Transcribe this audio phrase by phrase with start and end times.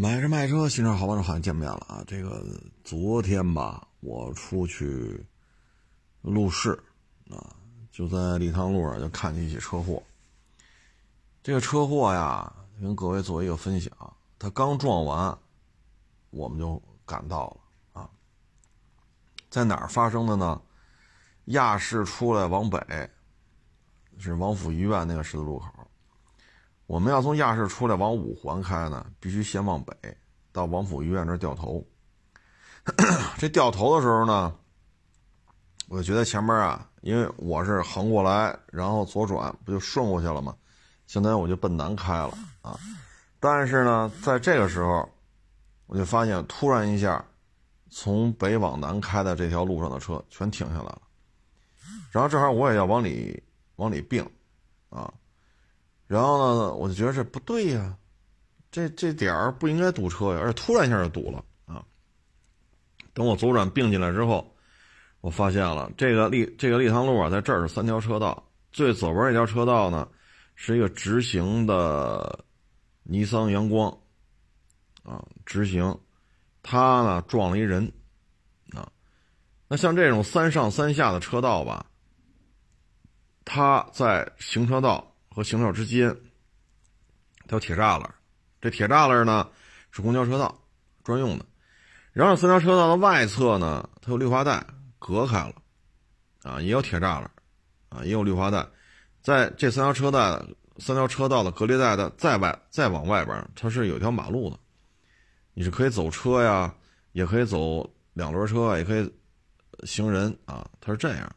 [0.00, 2.04] 买车卖车，新车好帮手，好像见面了啊！
[2.06, 2.40] 这个
[2.84, 5.26] 昨天吧，我出去
[6.22, 6.70] 路试
[7.28, 7.56] 啊，
[7.90, 10.00] 就在礼堂路上就看见一起车祸。
[11.42, 13.92] 这个车祸呀，跟各位做一个分享。
[14.38, 15.36] 他刚撞完，
[16.30, 18.08] 我们就赶到了啊。
[19.50, 20.62] 在哪儿发生的呢？
[21.46, 23.10] 亚市出来往北，
[24.16, 25.87] 是王府医院那个十字路口。
[26.88, 29.94] 我们要从亚市出来往五环开呢，必须先往北，
[30.52, 31.86] 到王府医院这掉头。
[33.36, 34.54] 这掉头的时候呢，
[35.88, 40.56] 我就觉得前面啊，因为我是横过来，然后左转，不就顺过去了吗？
[41.06, 42.74] 相当于我就奔南开了啊。
[43.38, 45.06] 但是呢，在这个时候，
[45.88, 47.22] 我就发现突然一下，
[47.90, 51.02] 从北往南开的这条路上的车全停下来了，
[52.10, 53.42] 然后正好我也要往里
[53.76, 54.26] 往里并，
[54.88, 55.12] 啊。
[56.08, 57.94] 然后呢，我就觉得这不对呀，
[58.70, 61.84] 这这点儿不应该堵车呀，而且突然一下就堵了啊！
[63.12, 64.56] 等我左转并进来之后，
[65.20, 68.42] 我发现了这个立这个立汤路啊，在这儿是三条车道，
[68.72, 70.08] 最左边一条车道呢
[70.54, 72.42] 是一个直行的
[73.02, 73.94] 尼桑阳光
[75.02, 75.94] 啊，直行，
[76.62, 77.92] 它呢撞了一人
[78.72, 78.90] 啊。
[79.68, 81.84] 那像这种三上三下的车道吧，
[83.44, 85.07] 它在行车道。
[85.38, 86.12] 和行道之间，
[87.46, 88.12] 它有铁栅栏，
[88.60, 89.48] 这铁栅栏呢
[89.92, 90.52] 是公交车道
[91.04, 91.46] 专用的。
[92.12, 94.66] 然后三条车道的外侧呢，它有绿化带
[94.98, 95.54] 隔开了，
[96.42, 97.30] 啊，也有铁栅栏，
[97.88, 98.66] 啊，也有绿化带。
[99.22, 100.44] 在这三条车道、
[100.78, 104.58] 三条车道的隔离带的再外、再往外边，它是有一条马路的，
[105.54, 106.74] 你是可以走车呀，
[107.12, 109.08] 也可以走两轮车，也可以
[109.84, 111.32] 行人啊，它是这样。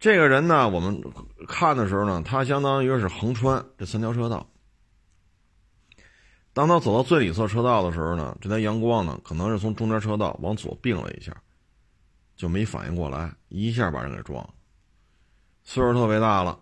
[0.00, 1.02] 这个人呢，我们
[1.48, 4.46] 看的时候呢，他相当于是横穿这三条车道。
[6.52, 11.32] 当他走到最里侧车道的时候呢，这台阳光呢，可能是从中间车道往左并了一下，
[12.36, 14.50] 就没反应过来，一下把人给撞了。
[15.64, 16.58] 岁数特别大了，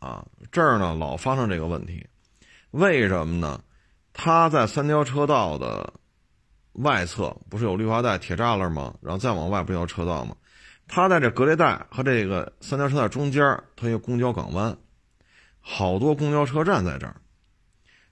[0.00, 2.04] 啊，这儿呢老发生这个问题，
[2.72, 3.62] 为什么呢？
[4.12, 5.92] 他在三条车道的
[6.72, 8.94] 外侧不是有绿化带、铁栅栏吗？
[9.00, 10.36] 然后再往外不有车道吗？
[10.92, 14.76] 它在这隔离带和这个三条车道中间，它有公交港湾，
[15.60, 17.14] 好多公交车站在这儿。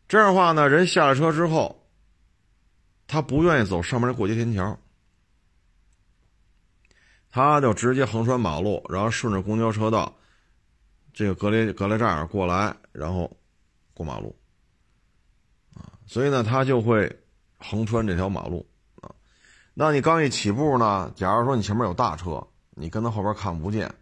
[0.07, 1.89] 这样的话呢，人下了车之后，
[3.09, 4.79] 他不愿意走上面的过街天桥，
[7.31, 10.17] 他就直接横穿马路，然后顺着公交车道
[11.13, 13.37] 这个隔离隔离栅过来，然后
[13.93, 14.39] 过马路
[15.75, 15.99] 啊。
[16.07, 17.19] 所以呢，他就会
[17.57, 18.65] 横穿这条马路
[19.01, 19.11] 啊。
[19.75, 22.47] 那你刚一起步呢，假如说你前面有大车。
[22.79, 23.93] 你跟他后边看不见，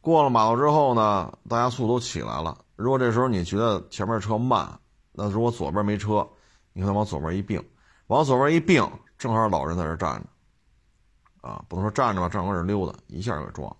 [0.00, 2.56] 过了马路之后呢，大家速度都起来了。
[2.76, 4.78] 如果这时候你觉得前面车慢，
[5.12, 6.26] 那如果左边没车，
[6.72, 7.62] 你可能往左边一并，
[8.06, 8.88] 往左边一并，
[9.18, 13.76] 正好老人在这站着，啊，不能说站着吧，正好搁这溜达，一下给撞。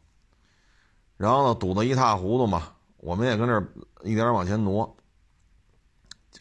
[1.17, 3.63] 然后呢，堵得一塌糊涂嘛，我们也跟这
[4.03, 4.97] 一点往前挪，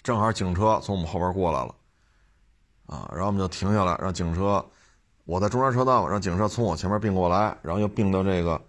[0.02, 1.76] 正好警车从我们后边过来了，
[2.88, 4.66] 啊，然后我们就停下来，让警车。
[5.26, 8.62] 我在中间车道，让警车从我前面并过来，然后又并到这个，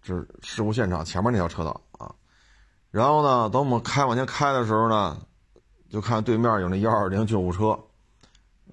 [0.00, 2.14] 就是事故现场前面那条车道啊。
[2.90, 5.18] 然后呢，等我们开往前开的时候呢，
[5.90, 7.78] 就看对面有那幺二零救护车，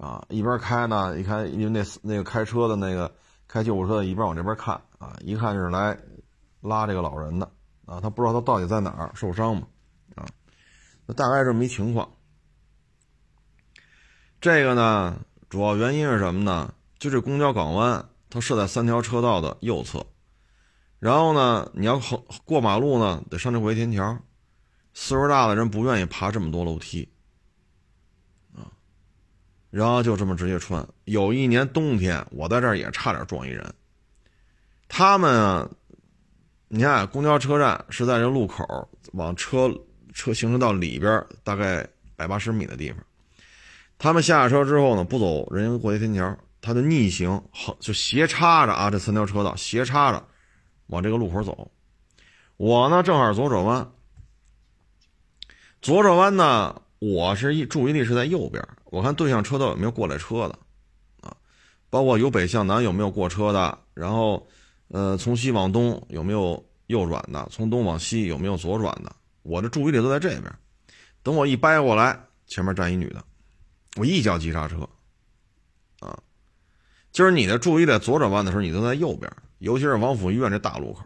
[0.00, 3.14] 啊，一边开呢，一看，因为那那个开车的那个
[3.46, 5.94] 开救护车的一边往这边看啊，一看就是来
[6.62, 7.46] 拉这个老人的
[7.84, 9.66] 啊，他不知道他到底在哪儿受伤嘛，
[10.14, 10.24] 啊，
[11.04, 12.08] 那大概这么一情况。
[14.40, 15.18] 这个呢。
[15.52, 16.72] 主要原因是什么呢？
[16.98, 20.06] 就这公交港湾，它设在三条车道的右侧，
[20.98, 24.18] 然后呢，你要横过马路呢，得上这回天桥，
[24.94, 27.06] 岁数大的人不愿意爬这么多楼梯，
[28.54, 28.64] 啊，
[29.68, 30.88] 然后就这么直接穿。
[31.04, 33.74] 有一年冬天，我在这儿也差点撞一人。
[34.88, 35.70] 他们啊，
[36.68, 39.70] 你看公交车站是在这路口往车
[40.14, 41.86] 车行车道里边大概
[42.16, 43.04] 百八十米的地方。
[44.02, 50.26] 他们下车之后呢，不走人行过街天桥，他就逆行，横就斜插着啊，这三条车道斜插着，
[50.88, 51.70] 往这个路口走。
[52.56, 53.92] 我呢正好左转弯，
[55.80, 60.58] 左转弯呢，我是一注意力是在右边，我看对向车道有没有过来车的，
[61.20, 61.36] 啊，
[61.88, 64.44] 包括由北向南有没有过车的，然后，
[64.88, 69.14] 呃，从西往东有没有右转的，从东往西有没有左转的，
[69.44, 70.52] 我的注意力都在这边。
[71.22, 73.24] 等我一掰过来，前面站一女的。
[73.96, 74.88] 我一脚急刹车，
[76.00, 76.18] 啊，
[77.12, 81.04] 就是你的注意力左转弯的时候，你都在右边，尤其是王府医院这大路口，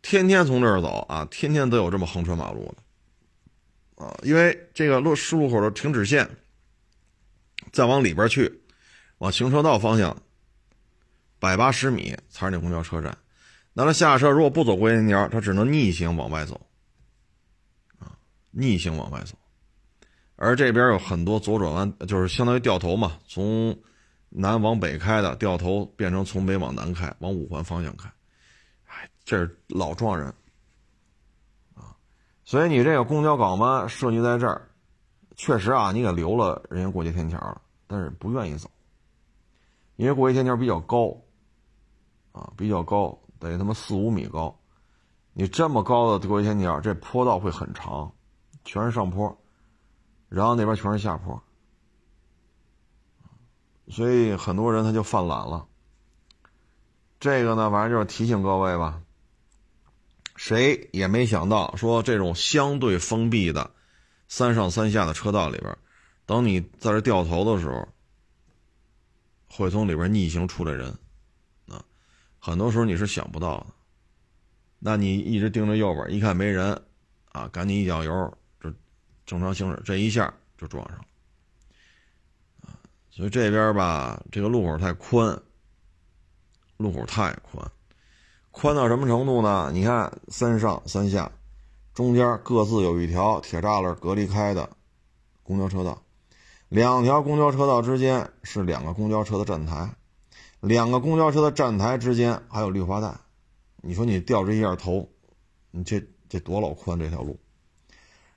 [0.00, 6.30] 天天从这儿走啊，天天都有这么横穿马路的啊，因为这个路十路口的停止线，
[7.72, 8.62] 再往里边去，
[9.18, 10.22] 往行车道方向，
[11.40, 13.18] 百八十米才是那公交车站。
[13.72, 16.64] 那他下车如果不走过街天桥，他只能逆行往外走，
[17.98, 18.16] 啊，
[18.52, 19.36] 逆行往外走。
[20.36, 23.74] 而这边有很多左转弯，就是相当于掉头嘛，从
[24.28, 28.06] 南往北开的掉头变成从北往南开，往五环方向开。
[28.84, 30.28] 哎，这是老撞人
[31.74, 31.96] 啊！
[32.44, 34.68] 所以你这个公交港湾设计在这儿，
[35.36, 38.70] 确实啊，你给留了人家过街天桥了，但是不愿意走，
[39.96, 41.16] 因为过街天桥比较高
[42.32, 44.54] 啊，比较高，得他妈四五米高。
[45.32, 48.12] 你这么高的过街天桥，这坡道会很长，
[48.66, 49.34] 全是上坡。
[50.28, 51.42] 然后那边全是下坡，
[53.88, 55.66] 所以很多人他就犯懒了。
[57.20, 59.00] 这个呢，反正就是提醒各位吧。
[60.34, 63.70] 谁也没想到，说这种相对封闭的
[64.28, 65.78] 三上三下的车道里边，
[66.26, 67.88] 等你在这掉头的时候，
[69.48, 70.90] 会从里边逆行出来人，
[71.68, 71.82] 啊，
[72.38, 73.66] 很多时候你是想不到的。
[74.78, 76.82] 那你一直盯着右边，一看没人，
[77.32, 78.38] 啊，赶紧一脚油。
[79.26, 81.04] 正常行驶，这一下就撞上了，
[82.62, 82.78] 啊，
[83.10, 85.42] 所以这边吧，这个路口太宽，
[86.76, 87.68] 路口太宽，
[88.52, 89.70] 宽到什么程度呢？
[89.74, 91.30] 你看三上三下，
[91.92, 94.70] 中间各自有一条铁栅栏隔离开的
[95.42, 96.00] 公交车道，
[96.68, 99.92] 两条公交车道之间是两个公交车的站台，
[100.60, 103.12] 两个公交车的站台之间还有绿化带，
[103.82, 105.08] 你说你掉这一下头，
[105.72, 107.36] 你这这多老宽这条路？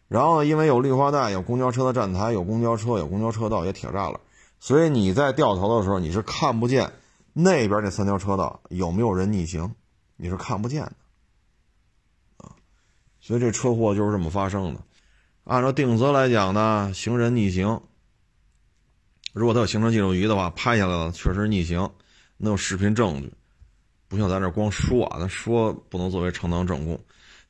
[0.09, 4.19] 然后呢，因为有绿化带，有公交车的站台，有公交车，有公交车道，有铁栅栏，
[4.59, 6.91] 所以你在掉头的时候，你是看不见
[7.31, 9.75] 那边那三条车道有没有人逆行，
[10.17, 10.91] 你是看不见的，
[12.37, 12.51] 啊，
[13.21, 14.81] 所以这车祸就是这么发生的。
[15.43, 17.79] 按照定责来讲呢，行人逆行，
[19.31, 21.91] 如果他有行车记录仪的话，拍下来了，确实逆行，
[22.37, 23.31] 能有视频证据，
[24.07, 26.99] 不像咱这光说啊，咱说不能作为正当证供。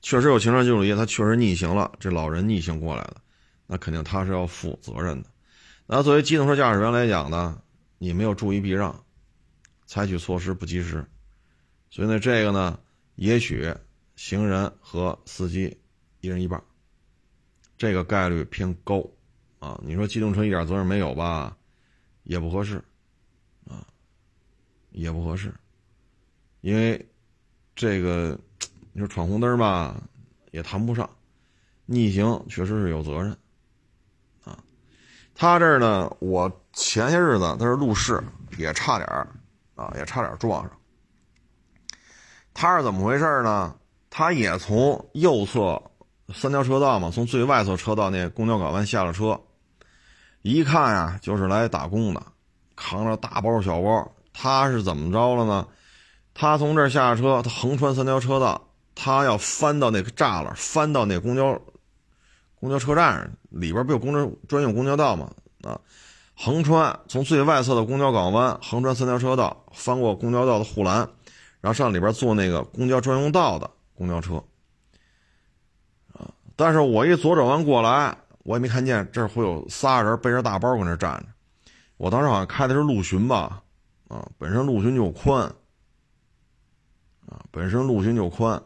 [0.01, 3.17] 确实有行车记录仪，他确实逆行了，这老人逆行过来的，
[3.67, 5.29] 那肯定他是要负责任的。
[5.85, 7.61] 那作为机动车驾驶员来讲呢，
[7.97, 9.03] 你没有注意避让，
[9.85, 11.05] 采取措施不及时，
[11.89, 12.79] 所以呢，这个呢，
[13.15, 13.73] 也许
[14.15, 15.77] 行人和司机
[16.21, 16.63] 一人一半，
[17.77, 19.05] 这个概率偏高
[19.59, 19.77] 啊。
[19.83, 21.57] 你说机动车一点责任没有吧，
[22.23, 22.81] 也不合适
[23.67, 23.85] 啊，
[24.91, 25.53] 也不合适，
[26.61, 27.05] 因为
[27.75, 28.39] 这个。
[28.99, 29.95] 你说闯红灯吧，
[30.51, 31.05] 也谈不上；
[31.85, 33.31] 逆行确实是有责任，
[34.43, 34.59] 啊。
[35.33, 38.21] 他这儿呢，我前些日子他是路试，
[38.57, 39.07] 也差点
[39.75, 40.71] 啊，也差点撞上。
[42.53, 43.73] 他是怎么回事呢？
[44.09, 45.81] 他也从右侧
[46.33, 49.39] 三条车道嘛，从最外侧车道那公交港湾下了车，
[50.41, 52.21] 一看呀，就是来打工的，
[52.75, 54.13] 扛着大包小包。
[54.33, 55.65] 他是怎么着了呢？
[56.33, 58.65] 他从这儿下车，他横穿三条车道。
[59.01, 61.57] 他要翻到那个栅栏，翻到那公交
[62.59, 65.31] 公交车站里边，不有公交专用公交道吗？
[65.63, 65.79] 啊，
[66.35, 70.97] 横穿从最外侧的公交港湾，横穿三条车道，翻过公交道的护栏，
[71.61, 74.35] 然后上里边坐那个公交专用道的公交车。
[76.11, 81.25] 啊，但是我一左转弯过来，我也没看见这会有仨人背着大包搁那站着。
[81.95, 83.63] 我当时好像开的是陆巡吧，
[84.09, 85.43] 啊，本身陆巡就宽，
[87.29, 88.61] 啊，本身陆巡就宽。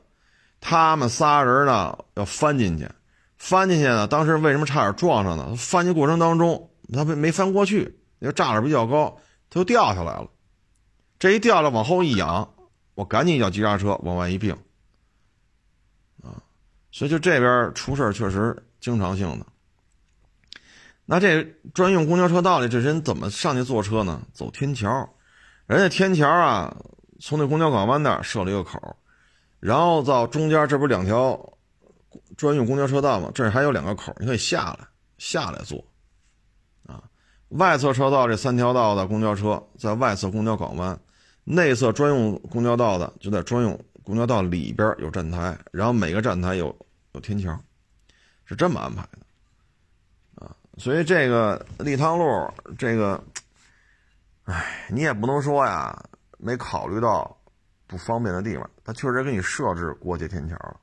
[0.65, 2.89] 他们仨人呢要翻进去，
[3.37, 5.53] 翻进去呢，当时为什么差点撞上呢？
[5.57, 7.81] 翻进过程当中，他没没翻过去，
[8.19, 10.27] 因为栅栏比较高，他就掉下来了。
[11.19, 12.49] 这一掉了，往后一仰，
[12.95, 14.53] 我赶紧一脚急刹车往外一并，
[16.23, 16.39] 啊，
[16.91, 19.45] 所以就这边出事确实经常性的。
[21.05, 21.43] 那这
[21.73, 24.21] 专用公交车道里这人怎么上去坐车呢？
[24.31, 25.09] 走天桥，
[25.67, 26.73] 人家天桥啊，
[27.19, 28.95] 从那公交港湾那儿设了一个口。
[29.63, 31.39] 然后到中间，这不是两条
[32.35, 33.31] 专用公交车道吗？
[33.33, 34.85] 这还有两个口，你可以下来，
[35.17, 35.81] 下来坐。
[36.85, 37.01] 啊，
[37.47, 40.99] 外侧车道这三条道的公交车在外侧公交港湾，
[41.45, 46.75] 内侧专用公交道的就在专用公交道里边有站台，然后每个站台有
[47.13, 47.57] 有天桥，
[48.43, 50.45] 是这么安排的。
[50.45, 52.25] 啊，所以这个立汤路
[52.77, 53.23] 这个，
[54.43, 55.97] 哎，你也不能说呀，
[56.37, 57.37] 没考虑到。
[57.93, 60.79] 不方便的地方，他确实给你设置过街天桥了，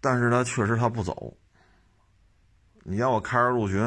[0.00, 1.36] 但是他确实他不走。
[2.82, 3.80] 你要我开着陆巡，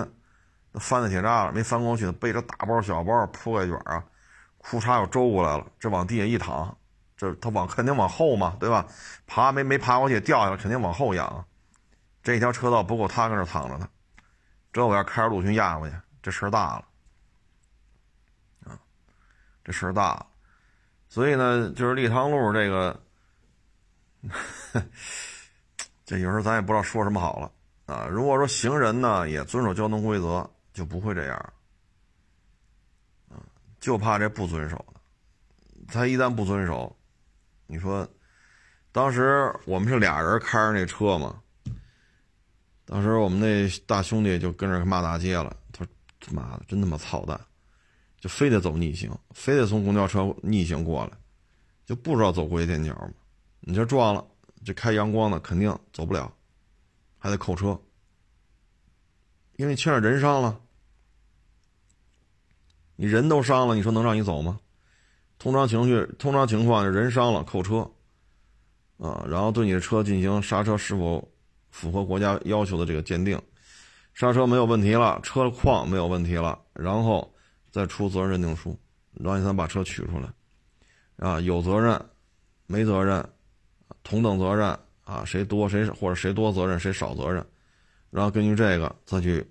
[0.73, 4.05] 翻那铁栅栏没翻过去，背着大包小包铺盖卷啊，
[4.59, 6.77] 裤衩又周过来了，这往地下一躺，
[7.17, 8.85] 这他往肯定往后嘛，对吧？
[9.25, 11.43] 爬没没爬过去掉下来，肯定往后仰，
[12.21, 13.89] 这条车道不够他搁这躺着呢，
[14.71, 16.85] 这我要开着陆巡压过去，这事儿大了，
[19.69, 20.25] 这事儿大。
[21.07, 22.99] 所以呢，就是立汤路这个，
[26.03, 27.51] 这有时候咱也不知道说什么好了
[27.85, 28.07] 啊。
[28.07, 31.53] 如果说行人呢也遵守交通规则，就不会这样，
[33.79, 34.99] 就怕这不遵守的。
[35.87, 36.95] 他一旦不遵守，
[37.67, 38.07] 你说，
[38.91, 41.39] 当时我们是俩人开着那车嘛，
[42.85, 47.39] 当时我们那大兄弟就跟着骂大街了，他说：“他妈的，真他妈操蛋！”
[48.19, 51.11] 就非得走逆行，非得从公交车逆行过来，
[51.85, 53.13] 就不知道走过街天桥吗？
[53.61, 54.25] 你这撞了，
[54.65, 56.29] 这开阳光的肯定走不了，
[57.17, 57.79] 还得扣车，
[59.55, 60.59] 因为牵着人伤了，
[62.97, 64.59] 你人都伤了，你说能让你走吗？
[65.37, 67.89] 通常情绪，通常情况，人伤了扣车，
[68.97, 71.25] 啊，然后对你的车进行刹车是否
[71.69, 73.41] 符合国家要求的这个鉴定，
[74.13, 77.33] 刹车没有问题了，车况没有问题了，然后。
[77.71, 78.77] 再出责任认定书，
[79.13, 80.33] 让你再把车取出来，
[81.17, 81.99] 啊，有责任，
[82.65, 83.23] 没责任，
[84.03, 84.67] 同等责任
[85.03, 87.45] 啊，谁多谁或者谁多责任谁少责任，
[88.09, 89.45] 然后根据这个再去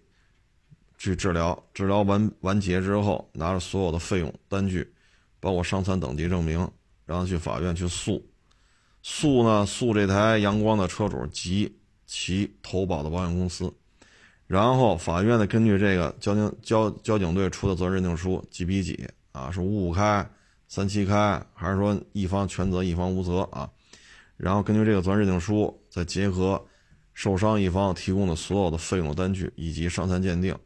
[0.97, 4.93] 去治疗，治疗完完结之后，拿着所有的费用单据，
[5.41, 6.69] 包括伤残等级证明，
[7.07, 8.25] 然后去法院去诉，
[9.03, 13.73] 诉呢诉这台阳光的车主及其投保的保险公司。
[14.49, 19.50] 然后法院呢，根据这个交警交交警队出的责任认定书几比几啊？
[19.50, 20.26] 是五五开、
[20.69, 23.71] 三七开，还是说一方全责一方无责啊？
[24.38, 26.67] 然后根据这个责任认定书，再结合
[27.12, 30.57] 受伤一方提供的所有的费用单据以及伤残鉴定，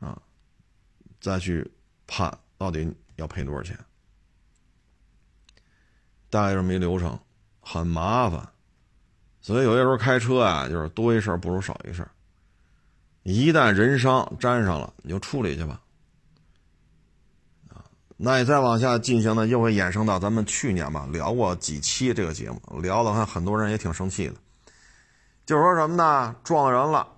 [0.00, 0.20] 啊，
[1.20, 1.70] 再去
[2.08, 3.78] 判到底要赔多少钱。
[6.28, 7.16] 大概这么一流程，
[7.60, 8.48] 很麻烦，
[9.40, 12.04] 所以有些时候开车啊，就是多一事不如少一事
[13.24, 15.80] 一旦人伤沾上了，你就处理去吧。
[17.70, 17.82] 啊，
[18.18, 24.34] 那你再往下进行呢，又会衍生到咱们去年吧聊过几期这个节目，聊的看很多人也挺生气的，
[25.46, 26.36] 就是说什么呢？
[26.44, 27.08] 撞人了，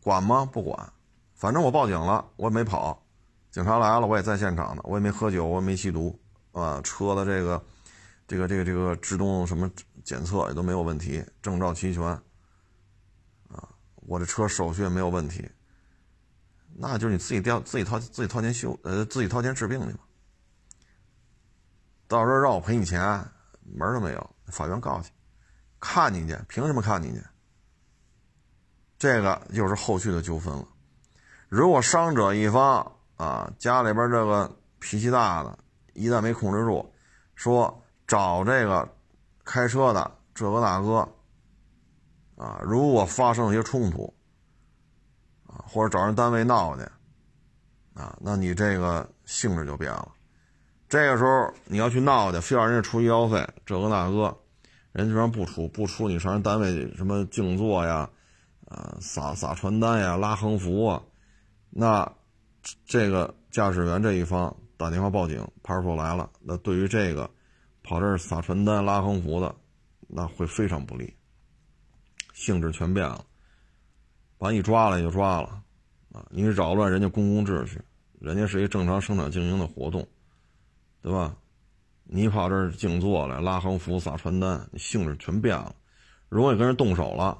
[0.00, 0.48] 管吗？
[0.52, 0.92] 不管，
[1.34, 3.02] 反正我报警了，我也没跑，
[3.50, 6.16] 警察来了，我也在现场呢，我也没喝酒，我也没吸毒，
[6.52, 7.60] 啊，车的这个，
[8.28, 9.68] 这个这个这个制动什么
[10.04, 12.16] 检测也都没有问题，证照齐全。
[14.10, 15.48] 我这车手续也没有问题，
[16.74, 20.00] 那就是你自己掉自己掏自己掏钱修呃自己掏钱治病去吧。
[22.08, 23.00] 到时候让我赔你钱，
[23.62, 25.12] 门都没有，法院告去，
[25.78, 27.22] 看你去，凭什么看你去？
[28.98, 30.66] 这个就是后续的纠纷了。
[31.48, 35.56] 如果伤者一方啊家里边这个脾气大的，
[35.92, 36.92] 一旦没控制住，
[37.36, 38.92] 说找这个
[39.44, 41.08] 开车的这个大哥。
[42.40, 44.10] 啊，如果发生一些冲突，
[45.46, 46.82] 啊，或者找人单位闹去，
[47.92, 50.10] 啊，那你这个性质就变了。
[50.88, 54.34] 这个时候你要去闹去，非要人家出医药费，这个那个，
[54.92, 58.08] 人家说不出，不出你上人单位什么静坐呀，
[58.68, 61.02] 啊，撒撒传单呀，拉横幅啊，
[61.68, 62.10] 那
[62.86, 67.30] 这个驾驶员这一方打电话报警，派出所来了，那对于这个
[67.82, 69.54] 跑这儿撒传单、拉横幅的，
[70.08, 71.14] 那会非常不利。
[72.40, 73.22] 性质全变了，
[74.38, 75.62] 把你抓了也就抓了，
[76.10, 77.78] 啊，你扰乱人家公共秩序，
[78.18, 80.08] 人家是一正常生产经营的活动，
[81.02, 81.36] 对吧？
[82.04, 85.76] 你跑这儿静坐来拉横幅撒传单，性质全变了，
[86.30, 87.36] 如果你跟人动手了，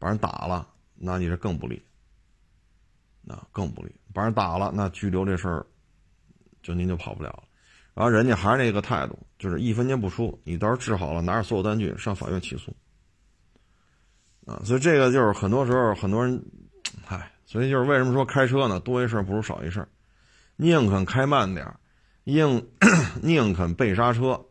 [0.00, 1.80] 把人打了，那你这更不利，
[3.20, 5.64] 那更不利，把人打了，那拘留这事儿，
[6.64, 7.44] 就您就跑不了了。
[7.94, 12.74] 然后人家还是那个态度，就是一分钱不出，你到时候治好了，拿着所有单据上法院起诉。
[14.46, 16.42] 啊，所以这个就是很多时候很多人，
[17.04, 18.80] 嗨，所以就是为什么说开车呢？
[18.80, 19.86] 多一事不如少一事
[20.56, 21.72] 宁肯开慢点
[22.24, 22.66] 宁
[23.22, 24.44] 宁肯备刹车，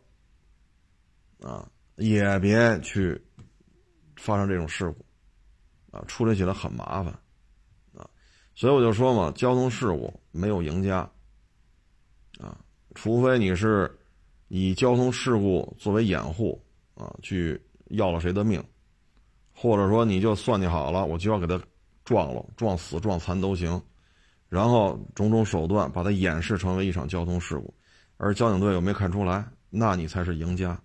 [1.42, 3.22] 啊，也别去
[4.16, 5.04] 发生这种事故，
[5.90, 7.12] 啊，处理起来很麻烦，
[7.94, 8.08] 啊，
[8.54, 10.98] 所以我就说嘛，交通事故没有赢家，
[12.40, 12.58] 啊，
[12.94, 13.94] 除非你是
[14.48, 16.58] 以交通事故作为掩护，
[16.94, 18.62] 啊，去要了谁的命。
[19.62, 21.56] 或者说你就算计好了，我就要给他
[22.04, 23.80] 撞了，撞死撞残都行，
[24.48, 27.72] 然后种种手段把它掩饰成为一场交通事故，
[28.16, 30.76] 而交警队又没看出来，那你才是赢家。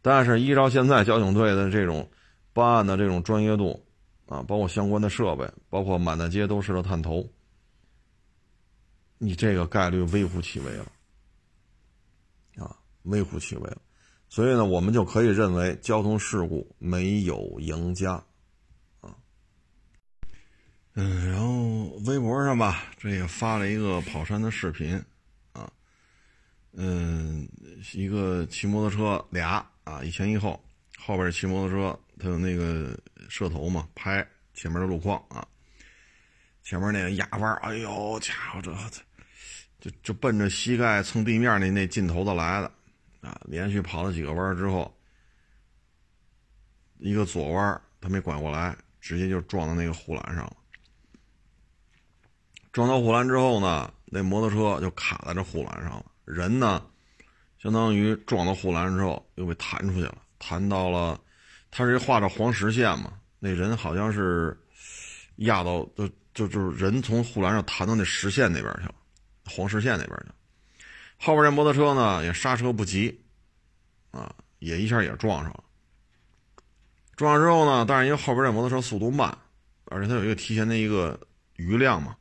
[0.00, 2.10] 但是依照现在交警队的这种
[2.52, 3.80] 办案的这种专业度
[4.26, 7.24] 啊，包括相关的设备，包括满大街都是的探头，
[9.18, 10.86] 你这个概率微乎其微了，
[12.56, 13.78] 啊，微乎其微了。
[14.32, 18.12] 所以呢，我们就可以认为交通事故没有赢家，
[19.02, 19.14] 啊
[20.94, 24.96] 嗯，然后微博上吧，这也发了一个跑山的视频，
[25.52, 25.70] 啊，
[26.72, 27.46] 嗯，
[27.92, 30.58] 一个骑摩托车俩啊，一前一后，
[30.96, 32.98] 后边骑摩托车，他有那个
[33.28, 35.46] 摄头嘛，拍前面的路况啊，
[36.62, 38.72] 前面那个压弯，哎呦家伙，这
[39.78, 42.72] 就就奔着膝盖蹭地面那那劲头子来的，
[43.22, 44.94] 啊，连续跑了几个弯之后，
[46.98, 50.56] 一个左弯他没拐过来，直接就撞到那个护栏上了。
[52.72, 56.04] 撞到护栏之后呢，那摩托车就卡在这护栏上了。
[56.24, 56.84] 人呢，
[57.58, 61.20] 相当于撞到护栏之后又被弹出去了，弹到了，
[61.70, 63.12] 他是画着黄实线嘛。
[63.38, 64.56] 那人好像是
[65.36, 68.94] 压到，就就就是人从护栏上弹到那实线那边去了，
[69.44, 70.34] 黄实线那边去了。
[71.24, 73.24] 后边这摩托车呢也刹车不及，
[74.10, 75.62] 啊，也一下也撞上了。
[77.14, 79.38] 撞上之后呢，但是因为后边这摩托车速度慢，
[79.84, 81.20] 而且它有一个提前的一个
[81.54, 82.16] 余量嘛。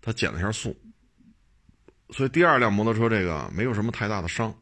[0.00, 0.74] 它减了一下速，
[2.10, 4.54] 所以第二辆摩托车这个没有什么太大的伤，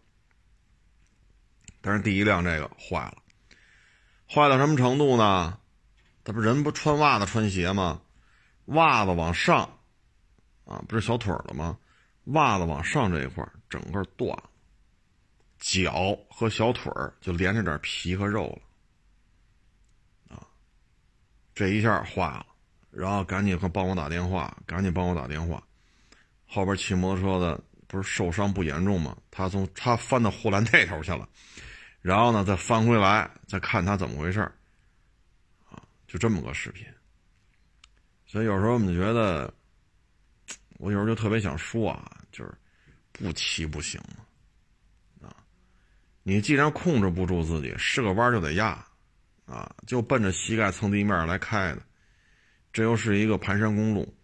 [1.80, 3.18] 但是第一辆这个坏了，
[4.28, 5.60] 坏到什么程度呢？
[6.24, 8.00] 他不人不穿袜子穿鞋吗？
[8.64, 9.78] 袜子往上，
[10.64, 11.78] 啊，不是小腿了吗？
[12.24, 14.50] 袜子往上这一块整个断了，
[15.58, 18.46] 脚和小腿就连着点皮和肉
[20.28, 20.46] 了，啊，
[21.54, 22.46] 这一下坏了。
[22.90, 25.62] 然后赶紧快帮我打电话，赶紧帮我打电话。
[26.46, 29.16] 后边骑摩托车的不是受伤不严重吗？
[29.30, 31.28] 他从他翻到护栏那头去了，
[32.00, 34.40] 然后呢再翻回来再看他怎么回事
[35.70, 36.86] 啊，就这么个视频。
[38.26, 39.52] 所以有时候我们就觉得，
[40.78, 42.17] 我有时候就特别想说啊，
[43.18, 44.00] 不骑不行
[45.20, 45.34] 啊，
[46.22, 48.86] 你既然控制不住自己，是个弯就得压，
[49.44, 51.82] 啊，就奔着膝盖蹭地面来开的。
[52.72, 54.14] 这又是一个盘山公路，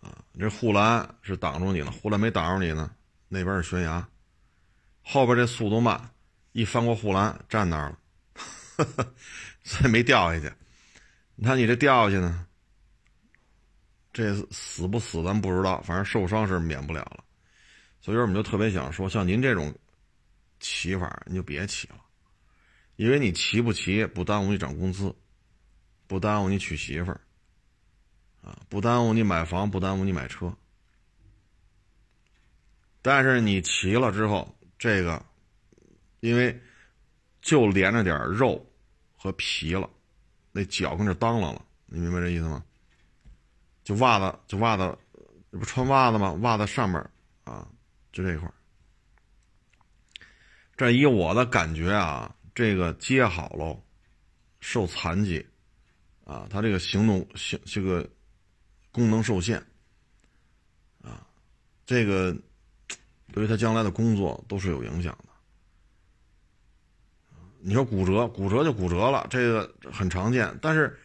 [0.00, 2.90] 啊，这护栏是挡住你了，护栏没挡住你呢，
[3.28, 4.08] 那边是悬崖，
[5.02, 6.10] 后边这速度慢，
[6.52, 7.98] 一翻过护栏站那儿了，
[9.64, 10.50] 所以没掉下去。
[11.34, 12.46] 你看你这掉下去呢，
[14.12, 17.24] 这死不死咱不知道，反正受伤是免不了了。
[18.00, 19.74] 所以说我们就特别想说，像您这种
[20.60, 21.96] 骑法，你就别骑了，
[22.96, 25.14] 因为你骑不骑不耽误你涨工资。
[26.08, 27.18] 不耽误你娶媳妇儿，
[28.42, 30.54] 啊，不耽误你买房，不耽误你买车。
[33.00, 35.24] 但是你骑了之后，这个，
[36.20, 36.60] 因为
[37.40, 38.62] 就连着点肉
[39.16, 39.88] 和皮了，
[40.50, 42.62] 那脚跟这当啷了，你明白这意思吗？
[43.84, 44.98] 就袜子，就袜子，
[45.50, 46.32] 不穿袜子吗？
[46.42, 46.98] 袜子上面
[47.44, 47.66] 啊，
[48.12, 48.50] 就这一块
[50.76, 53.82] 这以我的感觉啊，这个接好喽，
[54.60, 55.44] 受残疾。
[56.24, 58.08] 啊，他这个行动行这个
[58.92, 59.60] 功能受限，
[61.02, 61.26] 啊，
[61.84, 62.34] 这个
[63.32, 65.24] 对于他将来的工作都是有影响的。
[67.58, 70.56] 你说骨折，骨折就骨折了，这个很常见。
[70.62, 70.96] 但是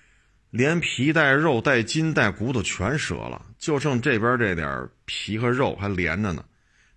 [0.58, 6.43] 连皮带肉带筋带骨头全折了，就剩这边这点皮和肉还连着呢，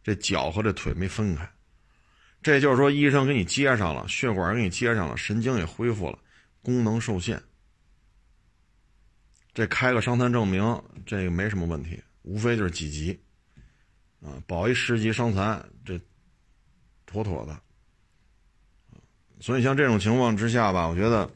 [0.02, 1.46] 这脚和这腿没分开。
[2.42, 6.18] 这就是说，医生给你接上了，血管给你接上了，神经也恢复了，
[6.62, 7.38] 功能受限。
[9.52, 13.20] 这开个伤残证明，这个没什么问题，无非就是几级，
[14.22, 16.00] 啊，保一十级伤残，这
[17.04, 17.60] 妥妥的。
[19.38, 21.30] 所以像这种情况之下吧，我觉得，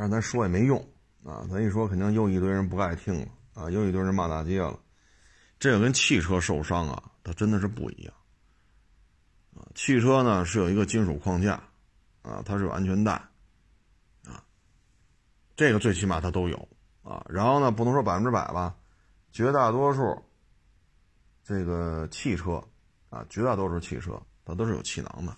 [0.00, 0.78] 但是咱说也没用
[1.22, 4.78] 啊，咱一说肯定又一堆人不爱听了啊，又一堆人骂大街了。
[5.58, 8.14] 这个跟汽车受伤啊，它真的是不一样。
[9.54, 11.62] 啊，汽车呢是有一个金属框架，
[12.22, 13.12] 啊，它是有安全带。
[14.24, 14.42] 啊
[15.54, 16.68] 这个最起码它都有
[17.02, 18.74] 啊，然后呢，不能说百分之百吧，
[19.32, 20.18] 绝大多数
[21.44, 22.52] 这个汽车
[23.10, 25.36] 啊，绝大多数汽车它都是有气囊的。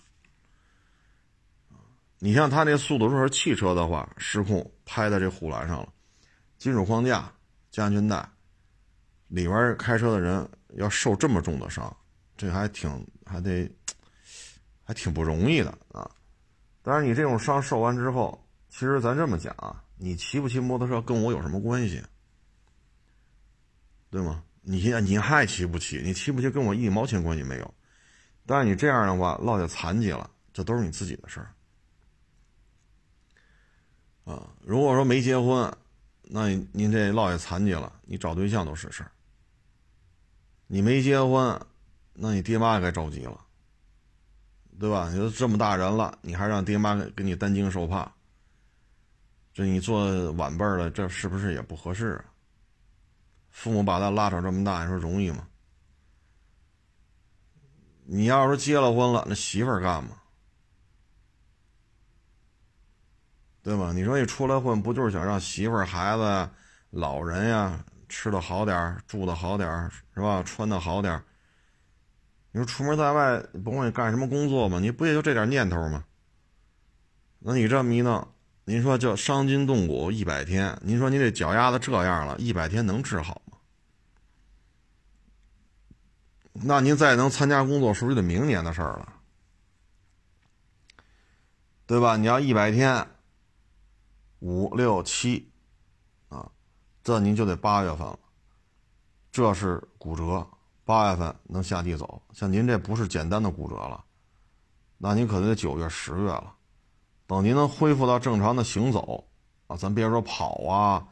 [2.23, 5.89] 你像他那速度如果是汽车的话，失控拍在这护栏上了，
[6.57, 7.29] 金属框架
[7.69, 8.25] 加安全带，
[9.27, 11.93] 里边开车的人要受这么重的伤，
[12.37, 13.69] 这还挺还得
[14.85, 16.09] 还挺不容易的啊。
[16.81, 19.83] 当然，你这种伤受完之后，其实咱这么讲啊。
[19.97, 22.01] 你骑不骑摩托车跟我有什么关系？
[24.09, 24.41] 对吗？
[24.61, 26.01] 你现在你还骑不骑？
[26.01, 27.73] 你骑不骑跟我一毛钱关系没有。
[28.45, 31.53] 但是你这样的话落下残疾了，这都是你自己的事儿。
[34.25, 35.71] 啊，如果说没结婚，
[36.21, 39.11] 那您这落下残疾了，你找对象都是事儿。
[40.67, 41.59] 你没结婚，
[42.13, 43.39] 那你爹妈该着急了，
[44.79, 45.09] 对吧？
[45.11, 48.11] 你都这么大人了，你还让爹妈给你担惊受怕。
[49.53, 52.25] 这你做晚辈的，这是不是也不合适啊？
[53.51, 55.47] 父母把他拉扯这么大，你说容易吗？
[58.05, 60.17] 你要是结了婚了，那媳妇儿干嘛？
[63.63, 63.93] 对吧？
[63.93, 66.49] 你说你出来混，不就是想让媳妇儿、孩子、
[66.89, 70.43] 老人呀吃的好点住的好点是吧？
[70.43, 71.23] 穿的好点
[72.51, 76.03] 你说出门在外，甭管你干什么工作嘛，你不也就这点念头吗？
[77.39, 78.27] 那你这么一弄，
[78.65, 83.57] 您说就伤筋动骨一百天，您说你这脚丫子这样了，一百天能治好吗？
[86.51, 89.13] 那您再能参加工作，是不是得明年的事儿了？
[91.87, 92.17] 对吧？
[92.17, 93.07] 你要一百天。
[94.43, 95.49] 五六七，
[96.27, 96.45] 啊，
[97.01, 98.19] 这您就得八月份了。
[99.31, 100.45] 这是骨折，
[100.83, 102.21] 八月份能下地走。
[102.33, 104.03] 像您这不是简单的骨折了，
[104.97, 106.53] 那您可能得九月、十月了。
[107.25, 109.23] 等您能恢复到正常的行走，
[109.67, 111.07] 啊，咱别说跑啊，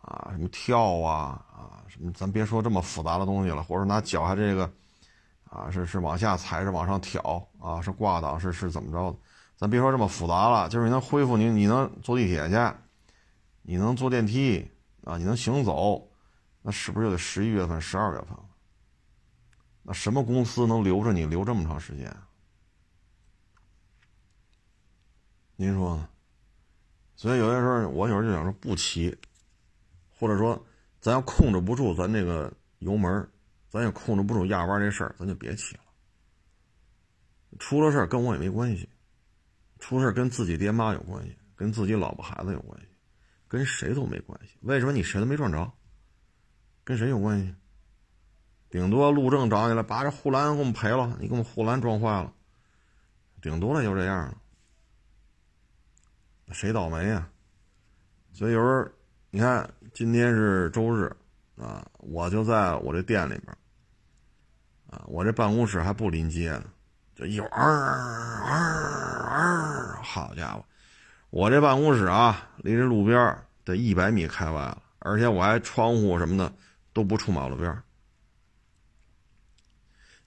[0.00, 4.72] 啊，什么跳啊，啊，什么，咱别说这么复杂的东西了，或者拿脚下这个，
[5.44, 9.18] 啊，是是往下踩，是往上挑，啊，是挂档，是是怎么着的？
[9.62, 12.56] 咱别说这么复杂了，就是你能恢复，你你能坐地铁去，
[13.62, 14.68] 你能坐电梯
[15.04, 16.10] 啊，你能行走，
[16.62, 18.44] 那是不是就得十一月份、十二月份了？
[19.84, 22.12] 那什么公司能留着你留这么长时间？
[25.54, 26.08] 您说呢？
[27.14, 29.16] 所以有些时候，我有时候就想说不骑，
[30.18, 30.60] 或者说
[31.00, 33.30] 咱要控制不住咱这个油门，
[33.70, 35.82] 咱也控制不住压弯这事儿，咱就别骑了。
[37.60, 38.88] 出了事儿跟我也没关系。
[39.92, 42.86] 出事跟自己爹妈有关系，跟自己老婆孩子有关系，
[43.46, 44.56] 跟谁都没关系。
[44.62, 45.70] 为什么你谁都没撞着？
[46.82, 47.54] 跟谁有关系？
[48.70, 52.32] 顶多路政找你来，把这护栏给我们赔了，你给我们护栏撞坏了，
[53.42, 54.38] 顶多了就这样了。
[56.52, 57.28] 谁倒霉呀？
[58.32, 58.88] 所以有时候
[59.30, 61.14] 你看，今天是周日
[61.56, 63.54] 啊，我就在我这店里边
[64.88, 66.64] 啊，我这办公室还不临街呢。
[67.14, 67.60] 就一会儿，
[70.02, 70.64] 好家伙！
[71.30, 76.52] 我这办公室啊，离这路边得一百米开外了，而且我还窗户什么的
[76.92, 77.82] 都不出马路边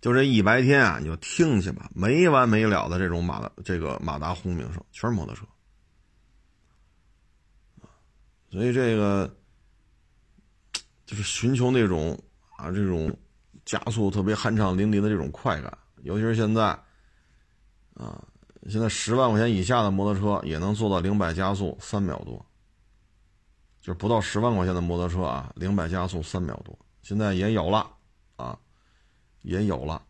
[0.01, 5.43] 就这一白天啊，你就听去吧，没完没了的这种马这个马达轰鸣声，全是摩托车
[8.51, 9.35] 所以这个
[11.05, 12.17] 就是寻求那种
[12.57, 13.15] 啊，这种
[13.65, 15.77] 加速特别酣畅淋漓的这种快感。
[16.03, 16.65] 尤其是现在，
[17.95, 18.23] 啊，
[18.67, 22.45] 现在十万块钱以下的摩托车也能做到零百加速三秒多，
[23.79, 27.95] 就是不到十万块钱的摩托车啊，零百加速三秒多，现在也有了，
[28.35, 28.57] 啊，
[29.41, 30.03] 也有了。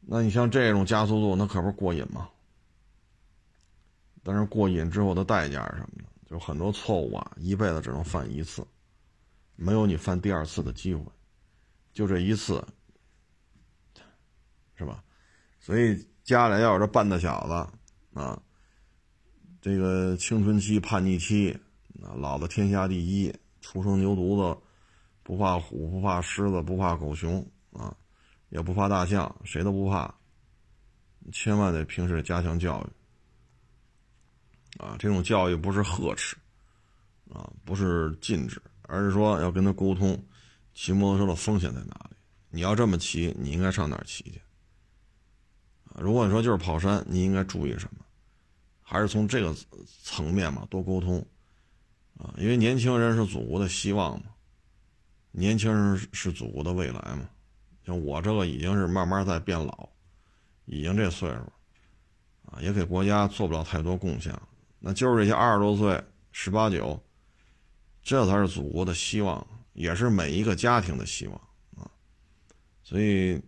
[0.00, 2.28] 那你像这种加速度，那可不是过瘾吗？
[4.22, 6.08] 但是过瘾之后的代价是什么呢？
[6.26, 8.66] 就很多错误啊，一辈子只能犯一次，
[9.54, 11.04] 没有你犯第二次的机会，
[11.92, 12.64] 就这一次。
[14.78, 15.02] 是吧？
[15.58, 18.42] 所以家里要有这半大小子啊，
[19.62, 21.56] 这个青春期叛逆期
[22.02, 24.60] 啊，老子天下第一，初生牛犊子，
[25.22, 27.96] 不怕虎，不怕狮子，不怕狗熊啊，
[28.48, 30.12] 也不怕大象，谁都不怕。
[31.30, 36.36] 千万得平时加强教育啊，这种教育不是呵斥
[37.30, 40.20] 啊，不是禁止，而是说要跟他沟通，
[40.74, 42.16] 骑摩托车的风险在哪里？
[42.50, 44.42] 你要这么骑，你应该上哪儿骑去？
[45.98, 48.04] 如果你说就是跑山，你应该注意什么？
[48.82, 49.52] 还是从这个
[50.04, 51.18] 层面嘛，多沟通
[52.18, 54.26] 啊，因为年轻人是祖国的希望嘛，
[55.32, 57.28] 年轻人是祖国的未来嘛。
[57.84, 59.88] 像我这个已经是慢慢在变老，
[60.66, 61.40] 已经这岁数
[62.50, 64.32] 啊，也给国家做不了太多贡献。
[64.78, 67.02] 那就是这些二十多岁、十八九，
[68.02, 71.36] 这才是祖国的希望，也是每一个家庭的希望
[71.76, 71.90] 啊。
[72.84, 73.42] 所以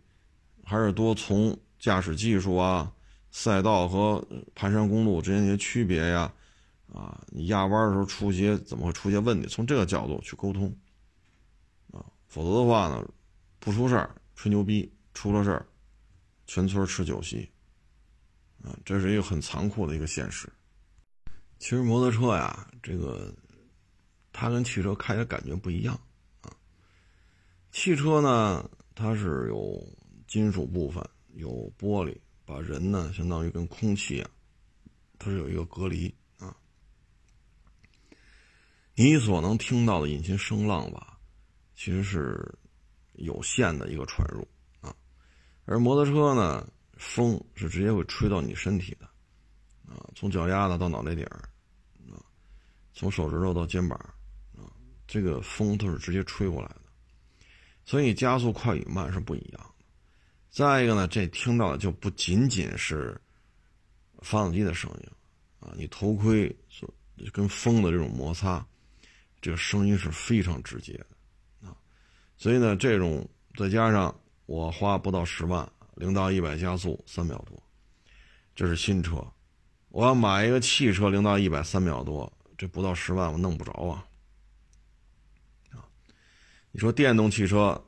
[0.64, 1.56] 还是多从。
[1.78, 2.92] 驾驶技术啊，
[3.30, 6.32] 赛道和盘山公路之间一些区别呀，
[6.92, 9.46] 啊，你压弯的时候出些怎么会出现问题？
[9.46, 10.74] 从这个角度去沟通，
[11.92, 13.08] 啊，否则的话呢，
[13.60, 15.66] 不出事儿吹牛逼，出了事儿，
[16.46, 17.48] 全村吃酒席，
[18.62, 20.52] 啊，这是一个很残酷的一个现实。
[21.58, 23.32] 其实摩托车呀，这个
[24.32, 25.98] 它跟汽车开的感觉不一样
[26.40, 26.50] 啊，
[27.70, 29.80] 汽车呢，它是有
[30.26, 31.08] 金属部分。
[31.38, 34.28] 有玻璃，把人呢相当于跟空气啊，
[35.20, 36.54] 它是有一个隔离啊。
[38.96, 41.16] 你所能听到的引擎声浪吧，
[41.76, 42.52] 其实是
[43.12, 44.46] 有限的一个传入
[44.80, 44.92] 啊。
[45.64, 49.06] 而摩托车呢，风是直接会吹到你身体的
[49.86, 51.48] 啊，从脚丫子到脑袋顶儿
[52.10, 52.18] 啊。
[52.92, 53.96] 从手指头到肩膀，
[54.56, 54.66] 啊，
[55.06, 56.82] 这个风都是直接吹过来的，
[57.84, 59.74] 所以加速快与慢是不一样。
[60.50, 63.20] 再一个呢，这听到的就不仅仅是
[64.20, 65.08] 发动机的声音，
[65.60, 66.92] 啊，你头盔所
[67.32, 68.66] 跟风的这种摩擦，
[69.40, 71.76] 这个声音是非常直接的，啊，
[72.36, 74.14] 所以呢，这种再加上
[74.46, 77.62] 我花不到十万，零到一百加速三秒多，
[78.54, 79.24] 这是新车。
[79.90, 84.04] 我要买一个汽车，零到一百三秒多，这不到十万我弄不着啊！
[85.70, 85.86] 啊，
[86.70, 87.80] 你说电动汽车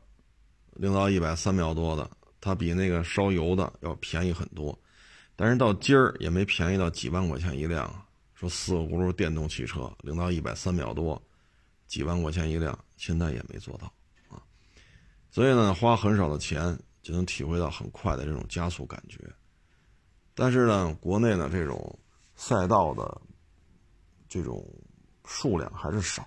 [0.76, 4.78] 零到一百三秒多的，它比那个烧油的要便宜很多，
[5.36, 7.92] 但是到今儿也没便宜到几万块钱一辆。
[8.34, 11.22] 说四个轱辘电动汽车零到一百三秒多，
[11.86, 13.92] 几万块钱一辆，现在也没做到
[14.30, 14.40] 啊。
[15.30, 19.18] 所以呢，花很少的钱就能体会到很快的这种加速感觉。
[20.34, 21.98] 但是呢，国内呢这种
[22.34, 23.20] 赛道的
[24.26, 24.66] 这种
[25.26, 26.26] 数量还是少。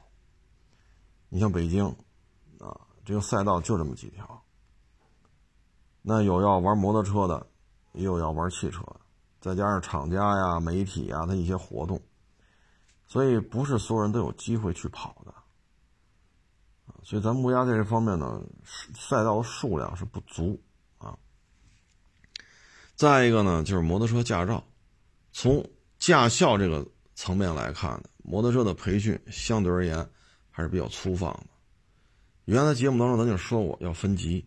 [1.30, 1.84] 你像北京
[2.60, 4.40] 啊，这个赛道就这么几条。
[6.06, 7.48] 那有要玩摩托车的，
[7.94, 8.84] 也有要玩汽车，
[9.40, 12.00] 再加上厂家呀、媒体呀的一些活动，
[13.08, 15.34] 所以不是所有人都有机会去跑的。
[17.04, 18.42] 所以咱木家在这方面呢，
[18.96, 20.62] 赛道的数量是不足
[20.98, 21.18] 啊。
[22.96, 24.62] 再一个呢，就是摩托车驾照，
[25.32, 25.66] 从
[26.00, 26.86] 驾校这个
[27.16, 30.06] 层面来看呢，摩托车的培训相对而言
[30.52, 31.48] 还是比较粗放的。
[32.46, 34.46] 原来节目当中咱就说过要分级，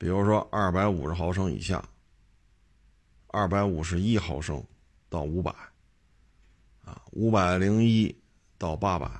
[0.00, 1.86] 比如说二百五十毫升以下，
[3.26, 4.64] 二百五十一毫升
[5.10, 5.54] 到五百，
[6.82, 8.16] 啊，五百零一
[8.56, 9.10] 到八百，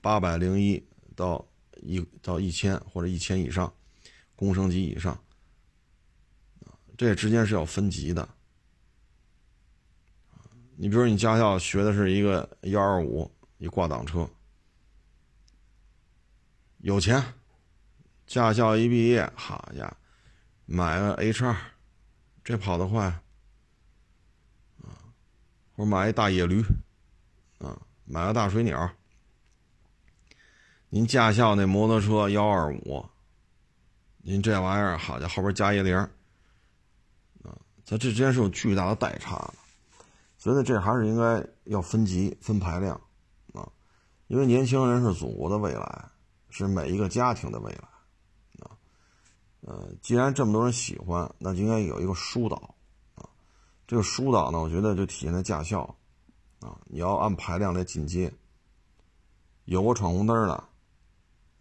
[0.00, 0.80] 八百零一
[1.16, 1.44] 到
[1.82, 3.74] 一到一千或者一千以上，
[4.36, 5.20] 公升级以上。
[6.96, 8.28] 这之间是要分级的，
[10.76, 14.30] 你比如你驾校学的是一个幺二五一挂档车，
[16.78, 17.20] 有钱，
[18.24, 19.96] 驾校一毕业，好家伙，
[20.70, 21.56] 买个 H 二，
[22.44, 23.06] 这跑得快，
[24.82, 25.00] 啊，
[25.74, 26.62] 或者买一大野驴，
[27.58, 28.90] 啊，买个大水鸟，
[30.90, 33.02] 您驾校那摩托车幺二五，
[34.18, 35.96] 您这玩意儿好家伙，后边加一零。
[37.86, 39.54] 它这之间是有巨大的代差的，
[40.36, 42.94] 所以，这还是应该要分级分排量
[43.54, 43.66] 啊，
[44.26, 46.04] 因为年轻人是祖国的未来，
[46.50, 47.87] 是每一个家庭的未来。
[49.60, 52.74] 呃，既然这么多人喜欢，那就应该有一个疏导
[53.14, 53.28] 啊。
[53.86, 55.82] 这个疏导呢，我觉得就体现在驾校
[56.60, 58.32] 啊，你要按排量来进阶。
[59.64, 60.54] 有过闯红灯的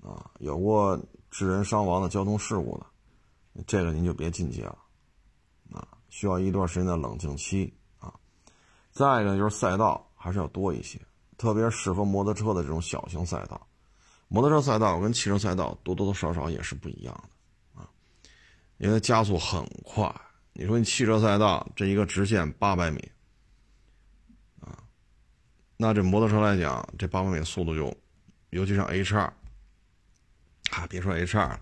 [0.01, 0.97] 啊，有过
[1.29, 2.85] 致人伤亡的交通事故的，
[3.65, 4.77] 这个您就别进阶了
[5.73, 5.85] 啊。
[6.09, 8.13] 需要一段时间的冷静期啊，
[8.91, 11.01] 再一个就是赛道还是要多一些，
[11.37, 13.59] 特别适合摩托车的这种小型赛道。
[14.29, 17.29] 摩托车赛道跟汽车赛道多多少少也是不一样的，
[18.77, 20.13] 因为它加速很快。
[20.53, 22.99] 你说你汽车赛道这一个直线八百米
[24.59, 24.77] 啊，
[25.77, 27.95] 那这摩托车来讲，这八百米速度就，
[28.49, 29.31] 尤其像 H 二，
[30.71, 31.59] 啊，别说 H 二，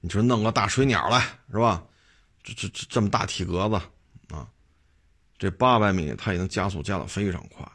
[0.00, 1.84] 你说弄个大水鸟来是吧？
[2.42, 3.74] 这这这这么大体格子
[4.34, 4.48] 啊，
[5.36, 7.70] 这八百米它已经加速加的非常快，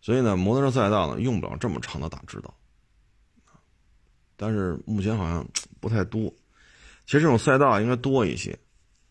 [0.00, 2.54] 所以呢，摩托车赛道呢用不了这么长的大直道
[4.36, 5.44] 但是目前好像
[5.80, 6.32] 不太多。
[7.06, 8.58] 其实这种赛道应该多一些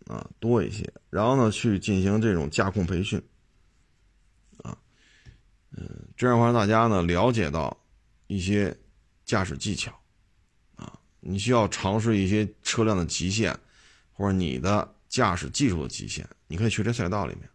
[0.06, 3.20] 啊，多一些，然后呢去进行这种驾控培训
[4.62, 4.78] 啊，
[5.72, 7.76] 嗯，这样的话让大家呢了解到
[8.28, 8.78] 一些
[9.24, 9.92] 驾驶技巧
[10.76, 13.58] 啊，你需要尝试一些车辆的极限。
[14.18, 17.50] 或者你的驾驶技术的极限，你可以去这赛道里面。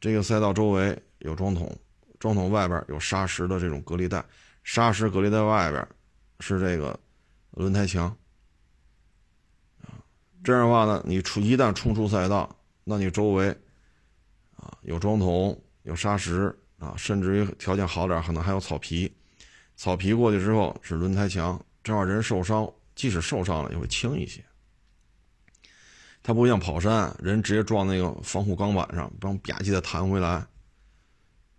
[0.00, 1.76] 这个赛道周围有桩桶，
[2.20, 4.24] 桩桶外边有砂石的这种隔离带，
[4.62, 5.84] 砂石隔离带外边
[6.38, 6.96] 是这个
[7.50, 8.16] 轮胎墙。
[10.44, 12.48] 这样的话呢，你出一旦冲出赛道，
[12.84, 13.48] 那你周围
[14.56, 19.12] 啊有桩桶、有砂石啊，甚至于条件好点，可能还有草皮。
[19.76, 24.44] 草皮过去之后是轮胎墙，这样人受伤，即使受伤了也会轻一些。
[26.22, 30.44] 它不像跑山，人直接撞那个防护钢板上，不吧唧的弹回来，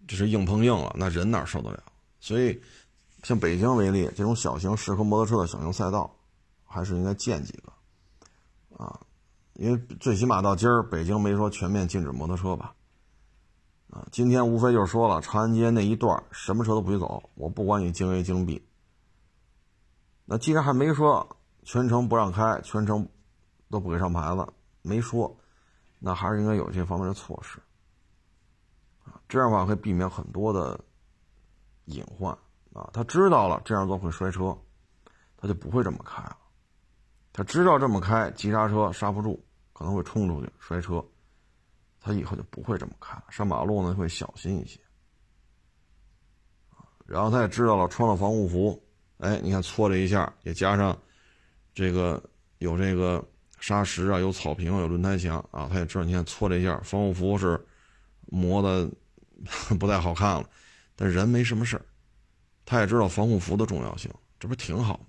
[0.08, 1.84] 这是硬碰硬了，那人哪受得了？
[2.20, 2.62] 所以，
[3.24, 6.14] 像北京为例，这种小型适合摩托车的小型赛道，
[6.66, 7.72] 还是应该建几个
[8.78, 9.00] 啊，
[9.54, 12.76] 因为最起码到今儿，北京没说全面禁止摩托车吧？
[13.90, 18.64] 啊，今天无非就是说了，长安街那一段什么车都不许走，我不管你京 A 京 B。
[20.26, 23.10] 那既然还没说全程不让开，全程
[23.70, 24.48] 都不给上牌子。
[24.82, 25.36] 没说，
[25.98, 27.60] 那还是应该有这方面的措施，
[29.04, 30.80] 啊，这样的话可以避免很多的
[31.86, 32.32] 隐患
[32.74, 32.90] 啊。
[32.94, 34.56] 他知道了这样做会摔车，
[35.36, 36.38] 他就不会这么开了。
[37.40, 41.02] 他知道这么开急刹车刹不住，可能会冲出去摔车，
[42.02, 43.24] 他以后就不会这么开了。
[43.30, 44.78] 上马路呢会小心一些。
[47.06, 48.84] 然后他也知道了穿了防护服，
[49.20, 50.94] 哎，你看搓了一下，也加上
[51.74, 52.22] 这个
[52.58, 53.26] 有这个
[53.62, 57.58] 砂石啊，有草坪，有轮胎墙啊，他也知道，你看搓了一下，防护服是
[58.26, 58.92] 磨的
[59.80, 60.50] 不太好看了，
[60.94, 61.86] 但人没什么事儿。
[62.66, 65.06] 他也知道防护服的重要性，这不挺好吗？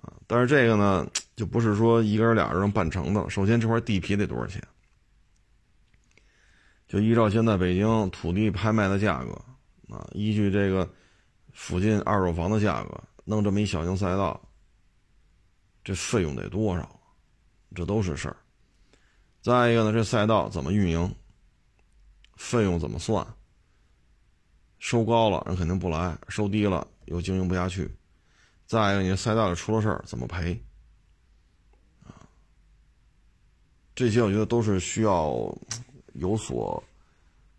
[0.00, 1.06] 啊，但是这个呢，
[1.42, 3.28] 就不是说一个人俩人能办成的。
[3.28, 4.62] 首先，这块地皮得多少钱？
[6.86, 9.32] 就依照现在北京土地拍卖的价格
[9.92, 10.88] 啊，依据这个。
[11.52, 14.40] 附近二手房的价格，弄这么一小型赛道，
[15.82, 17.00] 这费用得多少？
[17.74, 18.36] 这都是事儿。
[19.40, 21.12] 再一个呢，这赛道怎么运营？
[22.36, 23.26] 费用怎么算？
[24.78, 27.90] 收高了人肯定不来，收低了又经营不下去。
[28.64, 30.54] 再一个，你赛道里出了事儿怎么赔？
[32.04, 32.16] 啊，
[33.94, 35.54] 这些我觉得都是需要
[36.14, 36.82] 有所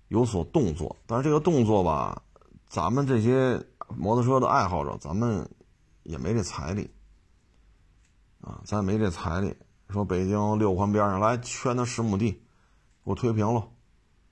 [0.07, 0.95] 有所动作。
[1.05, 2.21] 但是这个动作吧，
[2.67, 3.61] 咱们这些。
[3.95, 5.47] 摩托车的爱好者，咱们
[6.01, 6.89] 也没这财力
[8.41, 9.53] 啊，咱也没这财力。
[9.89, 12.39] 说北京六环边上来圈那十亩地，给
[13.03, 13.67] 我推平了，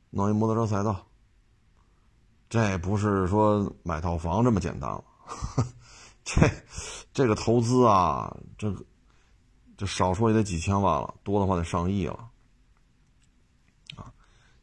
[0.09, 1.05] 弄一摩托车赛道，
[2.49, 5.03] 这不是说买套房这么简单了。
[6.23, 6.49] 这
[7.13, 8.83] 这个投资啊，这个
[9.81, 12.29] 这少说也得几千万了，多的话得上亿了
[13.95, 14.13] 啊！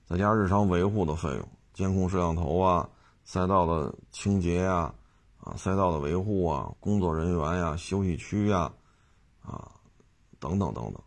[0.06, 2.88] 再加上日常维护的费用，监控摄像头啊。
[3.24, 4.94] 赛道的清洁呀，
[5.38, 8.72] 啊，赛道的维护啊，工作人员呀，休息区呀，
[9.42, 9.72] 啊，
[10.38, 11.02] 等等等等，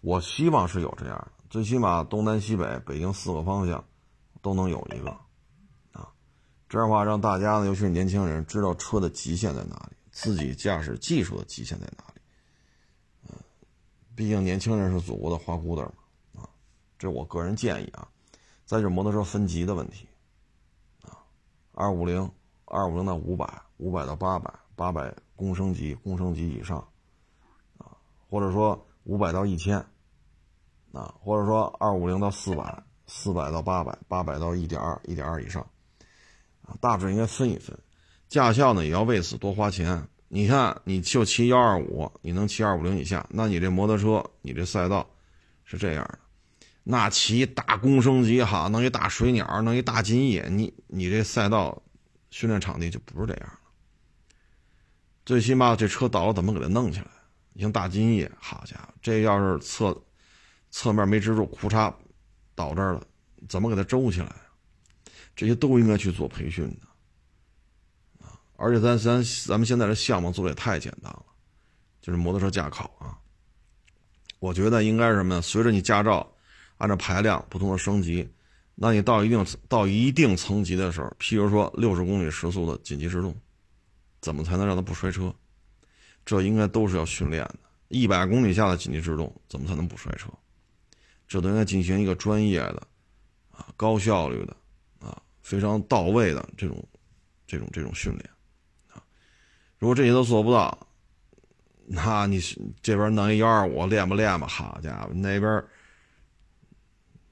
[0.00, 3.84] 我希望是有这样的，最起码东南西北北京四个方向
[4.40, 5.10] 都能有一个，
[5.92, 6.08] 啊，
[6.66, 12.19] 这样的话让大家呢，尤其是年轻人知道车的极限在哪里，自己驾驶技术的极限在哪里，
[14.20, 15.82] 毕竟年轻人是祖国的花骨朵
[16.34, 16.48] 嘛，啊，
[16.98, 18.06] 这我个人建议啊，
[18.66, 20.06] 再就是摩托车分级的问题。
[21.00, 21.24] 啊
[21.72, 22.30] 二五零，
[22.66, 26.86] 二五零到五百，五百到八百，八百公升级，公升级以上，
[27.78, 27.96] 啊，
[28.28, 29.78] 或者说五百到一千，
[30.92, 35.66] 啊，或者说二五零到四百，四百到八百，八百到一点二，一点二以上，
[36.60, 37.74] 啊，大致应该分一分。
[38.28, 40.06] 驾校呢也要为此多花钱。
[40.32, 45.04] 你看，你就骑幺二五，你能骑二五零以下，那你这摩托车，你这赛道
[45.64, 46.20] 是这样的。
[46.84, 51.82] 那骑大公升级哈，弄一大水鸟，弄一大金翼，你你这赛道
[52.30, 53.58] 训练场地就不是这样了。
[55.26, 57.08] 最起码这车倒了怎么给它弄起来？
[57.52, 60.00] 你像大金翼，好家伙，这要是侧
[60.70, 61.92] 侧面没支住，裤衩
[62.54, 63.02] 倒这儿了，
[63.48, 64.32] 怎么给它周起来？
[65.34, 66.86] 这些都应该去做培训的！
[68.60, 71.24] 而且咱咱咱们现在这项目做的也太简单了，
[72.00, 73.18] 就是摩托车驾考啊。
[74.38, 75.42] 我觉得应该是什么呢？
[75.42, 76.30] 随着你驾照。
[76.78, 78.26] 按照排量不同的升级，
[78.74, 83.36] 那你到一定到一定层级的时候，譬如说六十公里时速的紧急制动，
[84.22, 85.30] 怎么才能让它不摔车？
[86.24, 87.58] 这应该都是要训练的。
[87.88, 90.30] 一百公里下的紧急制动，怎么才能不摔车？
[91.28, 92.82] 这都应该进行一个专业的、
[93.50, 94.56] 啊高效率的、
[95.00, 96.82] 啊非常到位的这种、
[97.46, 98.30] 这种、这种训练。
[99.80, 100.86] 如果这些都做不到，
[101.86, 102.40] 那你
[102.80, 105.64] 这边弄一幺二五练吧练吧，好家伙，那边。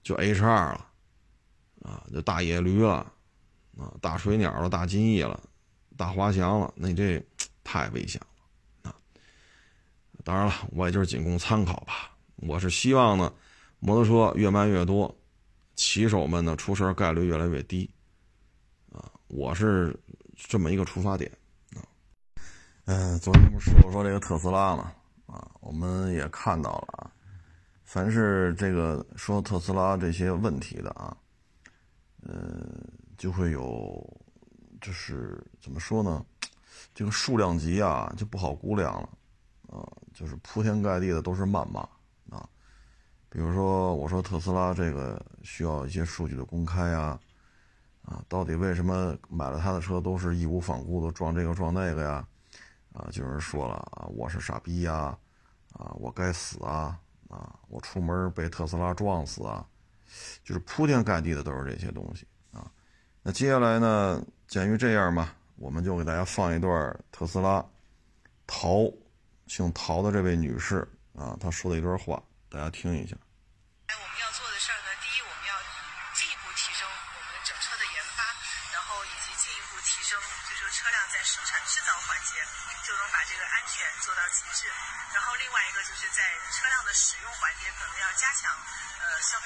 [0.01, 0.87] 就 H 二了，
[1.83, 3.13] 啊，就大野驴了，
[3.77, 5.39] 啊，大水鸟了，大金翼了，
[5.99, 7.23] 大滑翔了，那你这
[7.63, 8.97] 太危险了，啊！
[10.25, 12.17] 当然了，我也就是仅供参考吧。
[12.37, 13.31] 我是希望呢，
[13.81, 15.15] 摩托车越卖越多，
[15.77, 17.91] 骑手们呢出事概率越来越低，
[18.91, 19.95] 啊，我是
[20.37, 21.31] 这么一个出发点，
[22.91, 24.91] 嗯，昨天不是说说这个特斯拉嘛，
[25.27, 27.13] 啊，我们也看到了啊。
[27.85, 31.15] 凡是这个说特斯拉这些问题的啊，
[32.23, 32.67] 呃，
[33.19, 34.03] 就会有，
[34.81, 36.25] 就是怎么说呢？
[36.95, 39.11] 这个数量级啊就不好估量了，
[39.69, 39.85] 啊，
[40.15, 41.81] 就是铺天盖地的都是谩骂
[42.31, 42.49] 啊。
[43.29, 47.21] 比如说，我说特斯拉这个需要一些数据的公开啊，
[48.01, 52.27] 啊，到底为什么买了他的车都是义无反顾的撞这个撞那个呀？
[52.93, 55.19] 啊，就有人说了啊，我是傻逼呀，
[55.73, 56.99] 啊，我该死啊。
[57.29, 57.55] 啊！
[57.69, 59.63] 我出门被特斯拉撞死啊！
[60.43, 62.73] 就是铺天盖地的都是这些东西啊。
[63.23, 64.25] 那接下来呢？
[64.47, 67.63] 鉴于这样嘛，我们就给大家放一段特斯拉
[68.47, 68.91] 陶
[69.47, 73.15] 姓陶的这位女士啊，她说的一段话，大家听一下。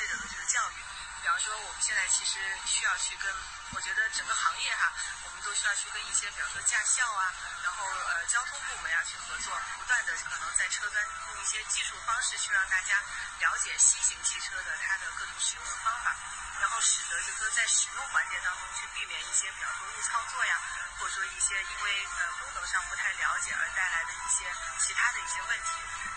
[0.03, 0.75] 呃消费者的这个教育。
[1.23, 3.31] 比方说，我们现在其实需要去跟，
[3.71, 4.93] 我觉得整个行业哈，
[5.23, 7.33] 我们都需要去跟一些，比方说驾校啊，
[7.63, 12.99] 然后呃交通部门啊去合作，不断的可能在车端用一些技术方式去让大家
[13.39, 16.17] 了解新型汽车的它的各种使用的方法，
[16.59, 20.59] 然后使得就是说在使用环节当中去避免一些，比方说误操作呀，
[20.99, 24.51] 或者说一些因为呃功能上不太了解而带来的一些
[24.83, 25.71] 其他的一些问题。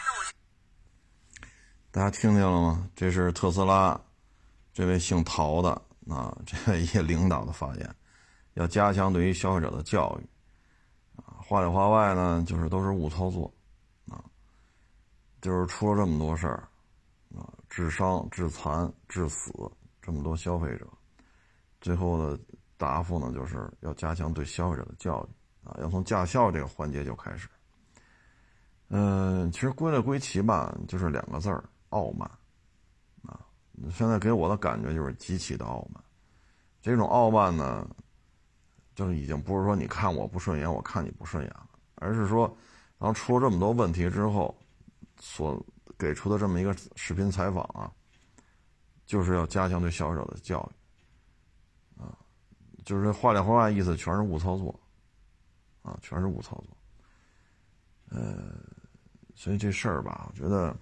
[0.06, 0.26] 那我
[1.96, 2.90] 大家听见了吗？
[2.94, 3.98] 这是特斯拉。
[4.74, 5.70] 这位姓陶的
[6.10, 7.96] 啊，这位一领导的发言，
[8.56, 10.28] 要加强对于消费者的教育
[11.16, 13.50] 啊，话里话外呢，就是都是误操作
[14.10, 14.22] 啊，
[15.40, 16.68] 就是出了这么多事儿
[17.34, 19.54] 啊，致伤、致残、致死
[20.02, 20.86] 这么多消费者，
[21.80, 22.38] 最后的
[22.76, 27.48] 答复呢，就是要加强对消费者的教育啊，要从驾校这个环节就开始。
[28.90, 32.30] 嗯，其实归了归齐吧，就是两个字儿：傲慢。
[32.30, 33.40] 啊
[33.92, 36.02] 现在给我的感觉就是极其的傲慢，
[36.82, 37.86] 这种傲慢呢，
[38.96, 42.48] 就已经不是说你看我不顺眼，我看你不顺眼了，而是说，
[42.98, 44.58] 然后出了这么多问题之后，
[45.20, 45.64] 所
[46.00, 47.92] 给出的这么一个视频采访啊，
[49.06, 52.18] 就是要加强对消费者的教育，啊，
[52.86, 54.80] 就是话里话外意思全是误操作，
[55.82, 56.78] 啊，全是误操作，
[58.10, 58.56] 呃，
[59.36, 60.76] 所以这事儿吧，我觉得。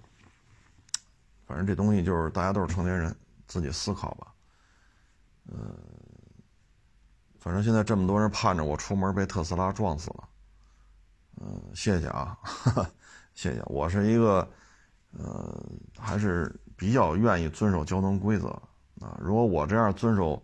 [1.46, 3.14] 反正这东西就是大家都是成年人，
[3.46, 4.32] 自己思考吧。
[5.46, 5.76] 嗯，
[7.38, 10.28] 反正现在这么多人盼着我出门被特斯拉撞死了。
[11.40, 12.38] 嗯，谢谢啊，
[13.34, 13.62] 谢谢。
[13.66, 14.48] 我是一个，
[15.18, 15.62] 呃，
[15.98, 18.48] 还是比较愿意遵守交通规则
[19.00, 19.18] 啊。
[19.20, 20.42] 如果我这样遵守，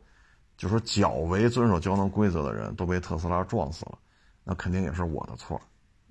[0.56, 3.98] 就说较为遵守交通规则的人都被特斯拉撞死了，
[4.44, 5.58] 那肯定也是我的错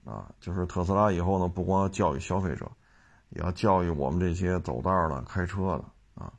[0.04, 0.34] 啊。
[0.40, 2.72] 就是特斯拉以后呢，不光要教育消费者。
[3.30, 5.86] 也要教育我们这些走道的、开车的
[6.24, 6.34] 啊，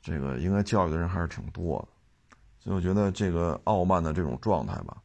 [0.00, 5.02] 这个应该教育的人还是挺多的，所以我觉得这个傲慢的这种状态吧，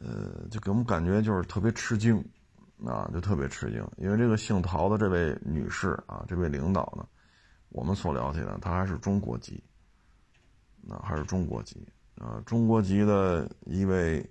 [0.00, 2.22] 呃，就给我们感觉就是特别吃惊
[2.84, 3.82] 啊，就特别吃惊。
[3.96, 7.06] 因为这个姓陶的这位女士啊，这位领导呢，
[7.70, 9.64] 我们所了解的，她还是中国籍，
[10.82, 11.88] 那还是中国籍
[12.18, 14.28] 啊，中国籍的一位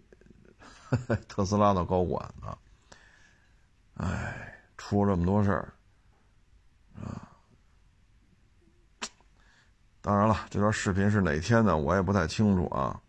[1.28, 2.56] 特斯拉的高管啊，
[3.96, 4.48] 哎。
[4.82, 5.74] 出了这么多事儿，
[6.96, 7.30] 啊！
[10.02, 13.00] 当然了，这段视频是哪天的，我也不太清楚啊。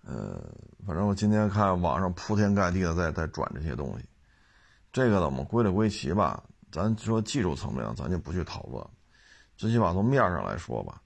[0.00, 0.42] 呃，
[0.86, 4.08] 反正我今天看网上铺天盖地的在在转这些东西，
[4.90, 6.42] 这个呢，我们归了归齐吧。
[6.72, 8.84] 咱说技术层面，咱就不去讨论，
[9.58, 11.02] 最起码从面上来说吧，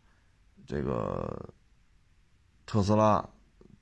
[0.65, 1.53] 这个
[2.65, 3.29] 特斯拉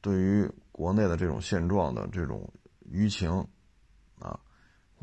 [0.00, 2.50] 对于国内的这种现状的这种
[2.90, 3.46] 舆情。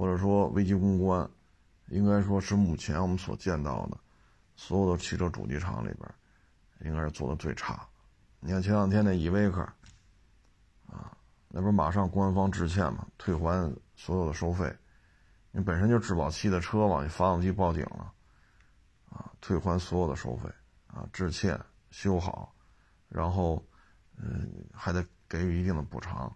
[0.01, 1.29] 或者说危机公关，
[1.89, 3.97] 应该说是目前我们所见到的
[4.55, 6.11] 所有的汽车主机厂里边，
[6.79, 7.87] 应该是做的最差。
[8.39, 9.61] 你看前两天那依维柯，
[10.87, 11.15] 啊，
[11.49, 14.75] 那不是马上官方致歉嘛，退还所有的收费。
[15.51, 18.11] 你本身就质保期的车嘛，你发动机报警了，
[19.11, 20.49] 啊，退还所有的收费，
[20.87, 21.59] 啊，致歉
[21.91, 22.51] 修好，
[23.07, 23.63] 然后，
[24.17, 26.35] 嗯，还得给予一定的补偿，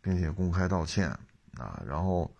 [0.00, 1.10] 并且公开道歉，
[1.58, 2.32] 啊，然后。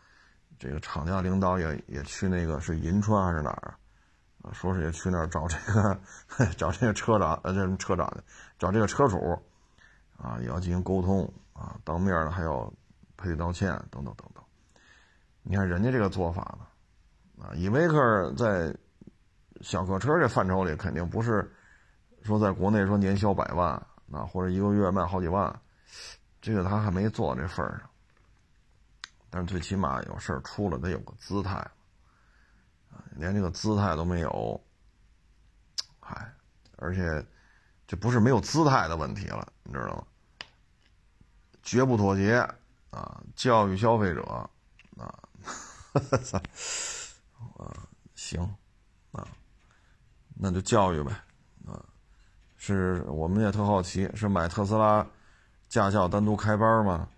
[0.62, 3.74] 这个厂家领导也也去那个是银川还是哪儿
[4.42, 4.52] 啊？
[4.52, 5.98] 说是也去那儿找这个
[6.56, 8.22] 找这个车长呃这车长的，
[8.60, 9.36] 找这个车主
[10.16, 12.72] 啊也要进行沟通啊，当面的还要
[13.16, 14.44] 赔礼道歉等等等等。
[15.42, 18.72] 你看人家这个做法呢，啊，依维柯在
[19.62, 21.52] 小客车这范畴里肯定不是
[22.22, 23.70] 说在国内说年销百万
[24.12, 25.52] 啊，或者一个月卖好几万，
[26.40, 27.88] 这个他还没做到这份儿上。
[29.34, 31.56] 但是最起码有事儿出了得有个姿态，
[32.90, 34.62] 啊，连这个姿态都没有，
[35.98, 36.30] 嗨，
[36.76, 37.24] 而且
[37.86, 40.04] 这不是没有姿态的问题了，你知道吗？
[41.62, 42.46] 绝不妥协
[42.90, 43.22] 啊！
[43.34, 44.50] 教育消费者啊，
[44.98, 45.18] 啊，
[48.14, 48.42] 行
[49.12, 49.26] 啊，
[50.34, 51.10] 那就教育呗
[51.66, 51.82] 啊！
[52.58, 55.06] 是我们也特好奇，是买特斯拉
[55.70, 57.08] 驾校单独开班吗？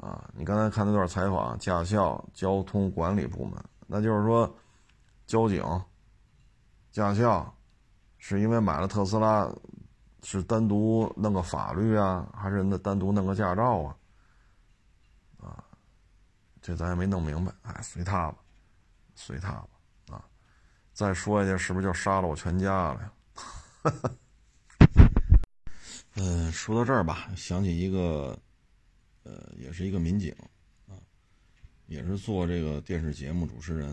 [0.00, 4.50] 啊，你刚才看那段采访，驾校交通管理部门，那就是说，
[5.26, 5.62] 交警、
[6.90, 7.54] 驾校，
[8.16, 9.46] 是因为买了特斯拉，
[10.22, 13.96] 是单独弄个法律啊，还是那单独弄个驾照啊？
[15.38, 15.62] 啊，
[16.62, 18.38] 这咱也没弄明白，哎，随他吧，
[19.14, 19.68] 随他吧，
[20.12, 20.24] 啊，
[20.94, 23.12] 再说一下去是不是就杀了我全家了呀？
[26.16, 28.38] 嗯，说到这儿吧，想起一个，
[29.22, 30.34] 呃，也是一个民警，
[30.86, 30.96] 啊，
[31.86, 33.90] 也是做这个电视节目主持人，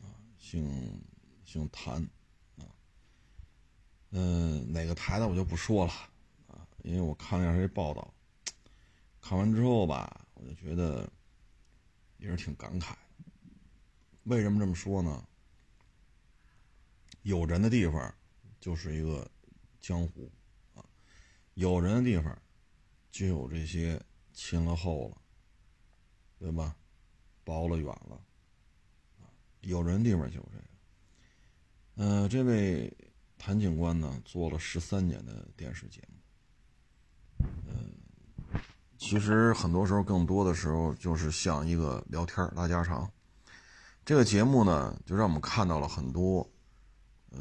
[0.00, 0.06] 啊，
[0.38, 1.02] 姓
[1.44, 2.02] 姓谭，
[2.56, 2.64] 啊，
[4.10, 5.92] 嗯，哪个台的我就不说了，
[6.46, 8.14] 啊，因为我看了一下这报道，
[9.20, 11.10] 看完之后吧，我就觉得
[12.18, 12.94] 也是挺感慨。
[14.24, 15.26] 为什么这么说呢？
[17.22, 18.14] 有人的地方
[18.60, 19.30] 就是一个
[19.80, 20.30] 江湖。
[20.74, 20.84] 啊
[21.54, 22.36] 有人的地方，
[23.14, 24.02] 就有这些
[24.32, 25.16] 亲了厚了，
[26.36, 26.74] 对吧？
[27.44, 28.20] 薄了远了，
[29.60, 30.64] 有人地方就有这个。
[31.94, 32.92] 嗯，这位
[33.38, 37.46] 谭警官呢，做了十三年的电视节目。
[37.68, 37.94] 嗯，
[38.98, 43.08] 其实很多时候，更多的时候就是像一个聊天拉家常。
[44.04, 46.50] 这个节目呢，就让我们看到了很多，
[47.30, 47.40] 呃，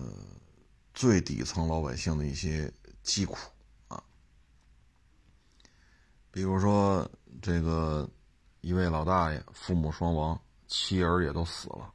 [0.94, 2.72] 最底层老百姓的一些
[3.02, 3.36] 疾苦。
[6.34, 7.08] 比如说，
[7.44, 8.10] 这个
[8.62, 11.94] 一位老大爷父母双亡，妻儿也都死了，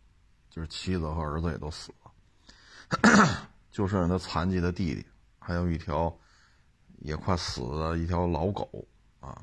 [0.49, 5.05] 就是妻子和儿子也都死了， 就剩下他残疾的弟弟，
[5.41, 6.17] 还有一条
[7.01, 8.87] 也快死的一条老狗
[9.19, 9.43] 啊。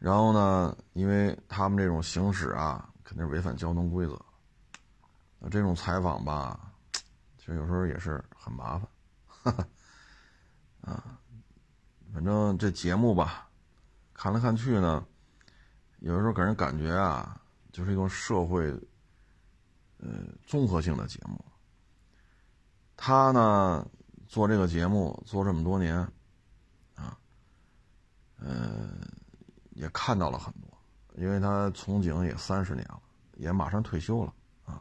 [0.00, 4.20] 然后呢，因为他们这种行驶啊，肯定是违反交通规则。
[5.38, 6.72] 那这种采访吧，
[7.38, 8.76] 其实有时候也是很麻
[9.44, 9.54] 烦，
[10.82, 11.20] 啊。
[12.14, 13.48] 反正这节目吧，
[14.14, 15.04] 看来看去呢，
[15.98, 17.42] 有的时候给人感觉啊，
[17.72, 18.70] 就是一种社会，
[19.98, 20.08] 呃，
[20.46, 21.44] 综合性的节目。
[22.96, 23.84] 他呢
[24.28, 25.96] 做这个节目做这么多年，
[26.94, 27.18] 啊，
[28.38, 28.90] 呃，
[29.72, 30.70] 也看到了很多，
[31.16, 33.02] 因为他从警也三十年了，
[33.32, 34.32] 也马上退休了
[34.66, 34.80] 啊。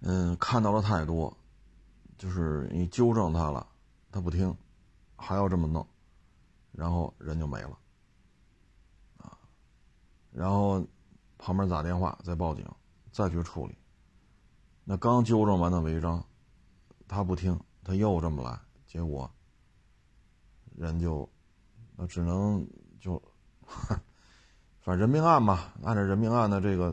[0.00, 1.34] 嗯，看到了太多，
[2.18, 3.66] 就是你纠正他了。
[4.12, 4.52] 他不听，
[5.14, 5.86] 还要这么弄，
[6.72, 7.78] 然后人就没了，
[9.18, 9.38] 啊，
[10.32, 10.84] 然后
[11.38, 12.68] 旁边打电话再报警，
[13.12, 13.78] 再去处理。
[14.82, 16.24] 那刚纠正完的违章，
[17.06, 19.30] 他不听，他又这么来，结果
[20.74, 21.30] 人就
[21.94, 23.22] 那只能就，
[24.80, 26.92] 反正人命案嘛，按照人命案的这个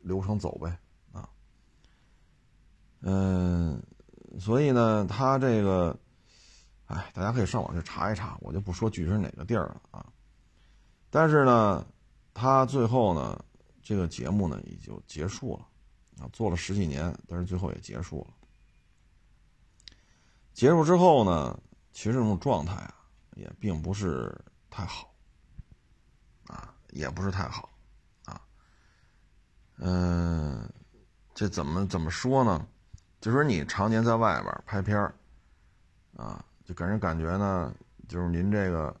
[0.00, 0.78] 流程走呗，
[1.12, 1.28] 啊，
[3.00, 3.82] 嗯，
[4.40, 5.94] 所以呢，他这个。
[6.86, 10.04] 哎，大家可以上网去查一查，我就不说具体是哪个地儿了啊。
[11.08, 11.86] 但是呢，
[12.34, 13.42] 他最后呢，
[13.82, 18.34] 这个节目呢也就结束了啊，做了十几年，但是最后也结束了。
[20.52, 21.58] 结束之后呢，
[21.92, 22.94] 其实这种状态啊，
[23.34, 25.14] 也并不是太好
[26.48, 27.70] 啊，也不是太好
[28.26, 28.40] 啊。
[29.78, 30.70] 嗯，
[31.34, 32.66] 这怎么怎么说呢？
[33.20, 34.98] 就是你常年在外边拍片
[36.16, 36.44] 啊。
[36.64, 37.74] 就给人感觉呢，
[38.08, 38.94] 就是您这个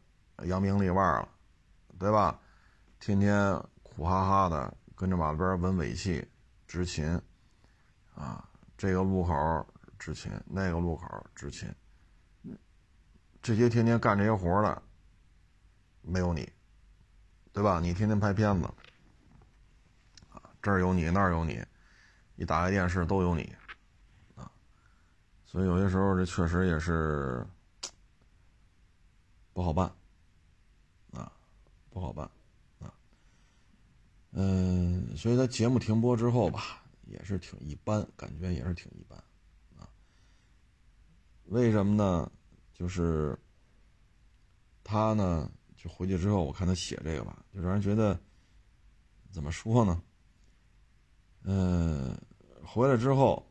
[0.44, 1.28] 扬名立万了，
[1.98, 2.38] 对吧？
[3.00, 6.26] 天天苦哈哈的跟着马路边闻尾气、
[6.66, 7.18] 执勤，
[8.14, 8.46] 啊，
[8.76, 9.66] 这个路口
[9.98, 11.74] 执勤，那个路口执勤，
[13.40, 14.82] 这些天天干这些活的
[16.02, 16.46] 没有你，
[17.50, 17.80] 对吧？
[17.80, 18.66] 你天天拍片子，
[20.28, 21.64] 啊，这儿有你，那儿有你，
[22.36, 23.54] 一打开电视都有你，
[24.34, 24.50] 啊，
[25.46, 27.46] 所以有些时候这确实也是。
[29.54, 29.86] 不好办，
[31.12, 31.32] 啊，
[31.88, 32.28] 不好办，
[32.80, 32.92] 啊，
[34.32, 39.16] 嗯，所以他节目停播之后吧，也是挺一般，感觉也是挺一般，
[39.78, 39.88] 啊，
[41.44, 42.30] 为什么呢？
[42.72, 43.38] 就是
[44.82, 48.20] 他呢，就回去之后，我看他写这个吧，就让人觉得
[49.30, 50.02] 怎么说呢？
[51.44, 52.20] 嗯，
[52.64, 53.46] 回来之后，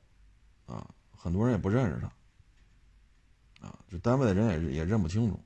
[0.66, 5.40] 啊，很多人也不认识他，啊，就单位的人也也认不清楚。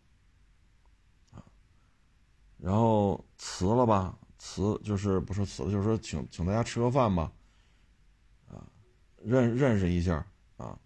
[2.58, 7.32] 然后辞了吧，辞就是不是辞了，就是说请请大家吃个饭吧，
[8.48, 8.66] 啊，
[9.24, 10.26] 认认识一下
[10.58, 10.78] 啊。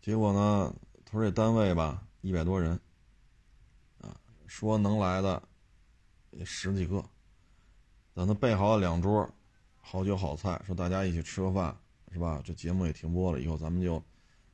[0.00, 0.72] 结果呢，
[1.04, 2.78] 他说这单位吧一百多人，
[4.00, 4.16] 啊，
[4.46, 5.42] 说能来的
[6.30, 7.04] 也十几个，
[8.14, 9.28] 等他备好了两桌，
[9.80, 11.76] 好酒好菜，说大家一起吃个饭
[12.12, 12.40] 是吧？
[12.44, 14.00] 这节目也停播了，以后咱们就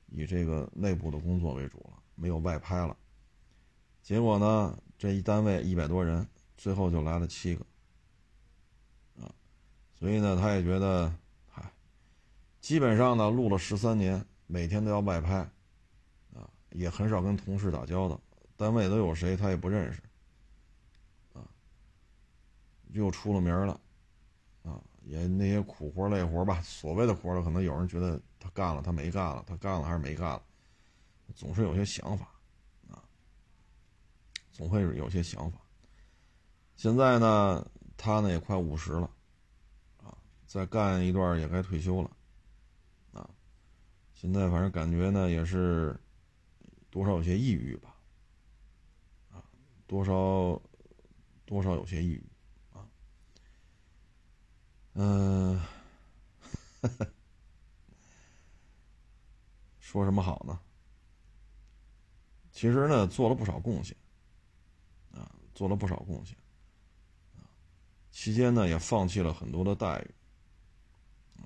[0.06, 2.96] 以这个内部的工作为主了，没有外拍了。
[4.02, 4.78] 结果呢？
[5.00, 6.28] 这一单位一百多人，
[6.58, 7.64] 最后就来了七个，
[9.18, 9.32] 啊，
[9.98, 11.10] 所以呢，他也觉得，
[11.48, 11.72] 嗨，
[12.60, 15.36] 基本上呢，录了十三年，每天都要外拍，
[16.34, 18.20] 啊，也很少跟同事打交道，
[18.58, 20.02] 单位都有谁他也不认识，
[21.32, 21.48] 啊，
[22.90, 23.80] 又出了名了，
[24.64, 30.42] 啊，也那些苦活累活吧，所谓的活了，可能有人觉得他干了，他没干了，他干了还是没干了，
[31.34, 32.28] 总是有些想法，
[34.60, 35.58] 总会有些想法。
[36.76, 39.10] 现在呢，他呢也快五十了
[39.96, 40.14] 啊，
[40.46, 42.10] 再干一段也该退休了
[43.10, 43.30] 啊。
[44.12, 45.98] 现在反正感觉呢也是
[46.90, 47.96] 多少有些抑郁吧，
[49.30, 49.42] 啊，
[49.86, 50.60] 多少
[51.46, 52.22] 多少有些抑郁。
[52.74, 52.84] 啊
[54.92, 55.58] 嗯，
[59.80, 60.60] 说什么好呢？
[62.52, 63.96] 其实呢，做了不少贡献，
[65.60, 66.34] 做了不少贡献，
[68.10, 70.14] 期间呢也放弃了很多的待遇，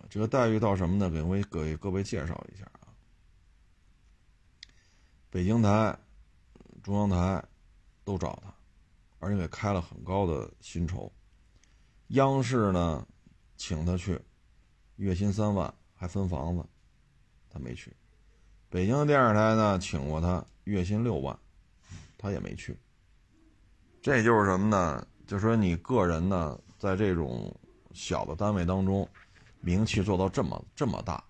[0.09, 1.11] 这个待遇到什么呢？
[1.11, 2.95] 给为给各位介绍一下啊，
[5.31, 5.99] 北京台、
[6.81, 7.45] 中央台
[8.05, 8.55] 都找他，
[9.19, 11.13] 而且给开了很高的薪酬，
[12.11, 13.05] 央视呢。
[13.57, 14.21] 请他去，
[14.97, 16.65] 月薪三万还分房子，
[17.49, 17.93] 他没去。
[18.69, 21.37] 北京电视台呢，请过他，月薪六万，
[22.19, 22.77] 他也没去。
[24.05, 25.07] 这就是什么呢？
[25.27, 27.51] 就说你个人呢，在这种
[27.95, 29.09] 小的单位当中，
[29.63, 31.25] 名气做到这么这么大，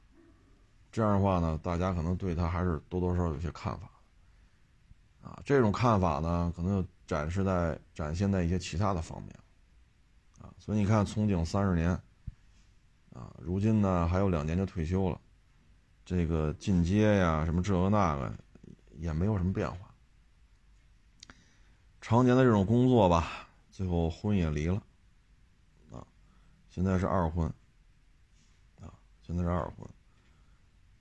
[0.90, 3.88] 这样的话呢，大家可能对他还是多多少少有些看法。
[5.22, 9.32] 啊，这种看法呢，可能就展示在展现在一些其他的方面。
[10.40, 11.90] 啊，所以你看，从警三十年。
[13.12, 15.20] 啊，如今呢还有两年就退休了，
[16.04, 18.34] 这个进阶呀，什么这个那个，
[18.98, 19.83] 也没有什么变化。
[22.06, 24.74] 常年的这种工作吧，最后婚也离了，
[25.90, 26.06] 啊，
[26.68, 27.46] 现在是二婚，
[28.78, 28.92] 啊，
[29.22, 29.88] 现在是二婚。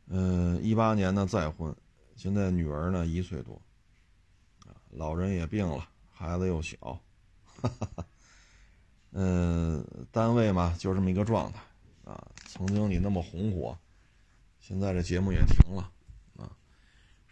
[0.08, 1.76] 嗯，一八年呢再婚，
[2.16, 3.62] 现在女儿呢一岁多，
[4.92, 6.78] 老人也病了，孩子又小，
[7.62, 8.06] 哈哈，
[9.12, 11.60] 嗯，单位嘛就这么一个状态。
[12.06, 13.78] 啊，曾经你那么红火，
[14.62, 15.92] 现在这节目也停了，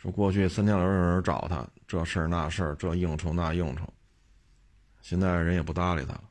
[0.02, 3.88] 说过去三天两头有人找他，这事儿那事儿，这应酬那应酬，
[5.00, 6.24] 现在人也不搭理他了，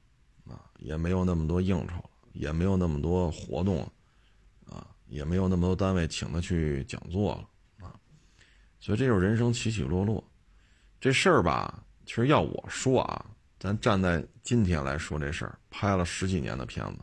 [0.53, 3.93] 啊，也没有那么多应酬了，也没有那么多活动了，
[4.75, 7.95] 啊，也没有那么多单位请他去讲座了，啊，
[8.81, 10.25] 所以这就是人生起起落落，
[11.01, 13.25] 这事儿吧，其实要我说啊，
[13.61, 16.99] 咱站在今天来说这事儿，拍了十几年的片子。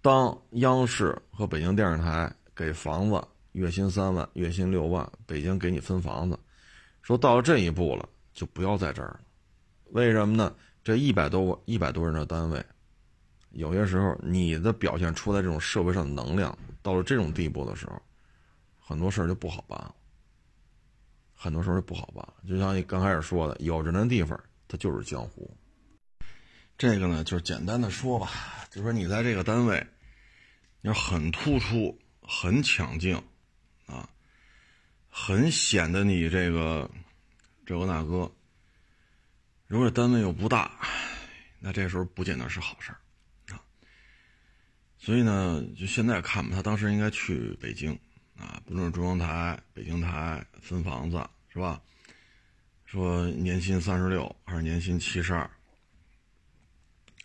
[0.00, 3.22] 当央视和北京电视台给房子
[3.52, 6.38] 月薪三万、月薪六万，北京给你分房子，
[7.02, 9.20] 说到了这一步了，就不要在这儿了。
[9.90, 10.54] 为什么呢？
[10.82, 12.64] 这一百多个一百多人的单位，
[13.50, 18.00] 有些时候你的表现出来这种社会上的能量，到了这种地步的时候，
[18.78, 19.94] 很多事儿就不好办了。
[21.34, 22.34] 很多时候就不好办了。
[22.48, 24.38] 就像你刚开始说的，有人的地方，
[24.68, 25.50] 它就是江湖。
[26.78, 28.30] 这个呢，就是简单的说吧，
[28.70, 29.86] 就说你在这个单位，
[30.80, 33.22] 你要很突出、很抢镜，
[33.90, 34.08] 啊，
[35.08, 36.90] 很显得你这个
[37.66, 38.30] 这个那个。
[39.66, 40.72] 如果单位又不大，
[41.58, 42.98] 那这时候不见得是好事儿
[43.54, 43.62] 啊。
[44.98, 47.92] 所以呢，就现在看吧，他当时应该去北京
[48.36, 51.80] 啊，不论是中央台、北京台分房子是吧？
[52.84, 55.48] 说年薪三十六还是年薪七十二？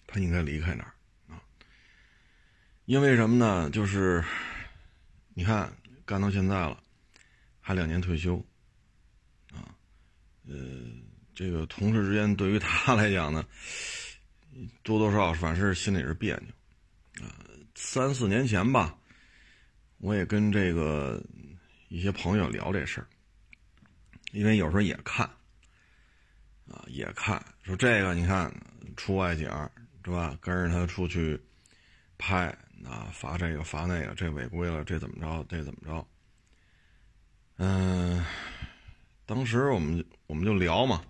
[0.05, 0.93] 他应该离开那儿
[1.33, 1.41] 啊，
[2.85, 3.71] 因为什么呢？
[3.71, 4.23] 就是
[5.33, 5.75] 你看
[6.05, 6.81] 干到现在了，
[7.59, 8.37] 还两年退休
[9.51, 9.75] 啊，
[10.47, 10.55] 呃，
[11.33, 13.45] 这个同事之间对于他来讲呢，
[14.83, 17.35] 多多少少反正是心里是别扭啊。
[17.75, 18.95] 三四年前吧，
[19.97, 21.21] 我也跟这个
[21.89, 23.07] 一些朋友聊这事儿，
[24.31, 25.25] 因为有时候也看
[26.69, 28.53] 啊，也看说这个，你看
[28.95, 29.49] 出外景。
[30.05, 30.37] 是吧？
[30.39, 31.41] 跟着他出去
[32.15, 35.45] 拍，啊，罚这个罚那个，这违规了，这怎么着？
[35.49, 36.07] 这怎么着？
[37.57, 38.23] 嗯，
[39.25, 41.03] 当时我们我们就聊嘛。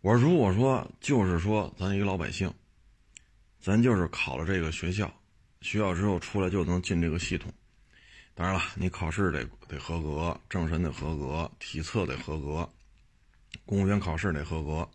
[0.00, 2.52] 我说，如果说就是说，咱一个老百姓，
[3.60, 5.12] 咱就是考了这个学校，
[5.60, 7.52] 学校之后出来就能进这个系统。
[8.34, 12.68] 当然了，你考试得得合格，政审得合格，体测得合格，
[13.64, 14.88] 公务员考试得合格，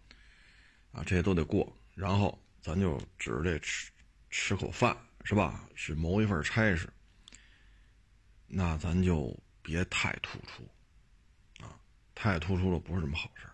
[0.92, 2.38] 啊，这些都得过，然后。
[2.60, 3.90] 咱就指着这吃
[4.30, 4.98] 吃口饭
[5.28, 5.68] 是吧？
[5.76, 6.88] 是谋一份差事，
[8.48, 10.64] 那咱就别太突出
[11.62, 11.78] 啊！
[12.16, 13.46] 太突出了不是什么好事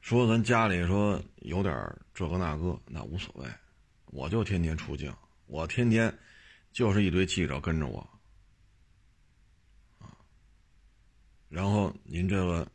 [0.00, 3.46] 说咱家里说有点这个那个，那无所谓，
[4.06, 5.14] 我就天天出镜，
[5.44, 6.18] 我天天
[6.72, 8.00] 就是一堆记者跟着我
[9.98, 10.16] 啊。
[11.50, 12.66] 然后您这个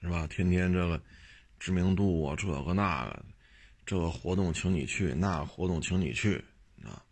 [0.00, 0.26] 是吧？
[0.26, 0.98] 天天这个。
[1.58, 3.22] 知名度啊，这个那个，
[3.90, 6.36] 这个活动请你去，那个活动请你去，
[6.84, 7.02] 啊，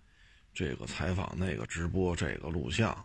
[0.54, 3.04] 这个采访那个直播这个录像。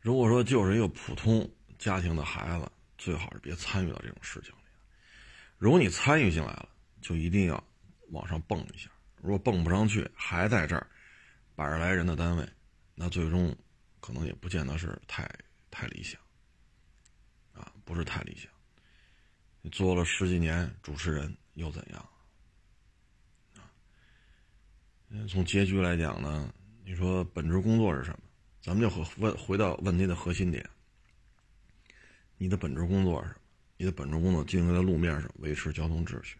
[0.00, 4.60] 如果说就是一个普通家庭的孩子，最好是别参与到这种事情里。
[5.56, 6.68] 如果你参与进来了，
[7.00, 7.64] 就一定要
[8.10, 8.90] 往上蹦一下。
[9.16, 10.86] 如果蹦不上去，还在这儿
[11.54, 12.46] 百十来人的单位，
[12.94, 13.56] 那最终
[13.98, 15.26] 可能也不见得是太
[15.70, 16.20] 太理想
[17.54, 18.52] 啊，不是太理想。
[19.62, 22.08] 你做了十几年主持人又怎样？
[23.54, 23.66] 啊，
[25.28, 26.52] 从结局来讲呢，
[26.84, 28.20] 你说本职工作是什么？
[28.62, 30.68] 咱们就回问回到问题的核心点：
[32.38, 33.40] 你的本职工作是什么？
[33.76, 36.38] 你的本职工作就应该在路面上维持交通秩序。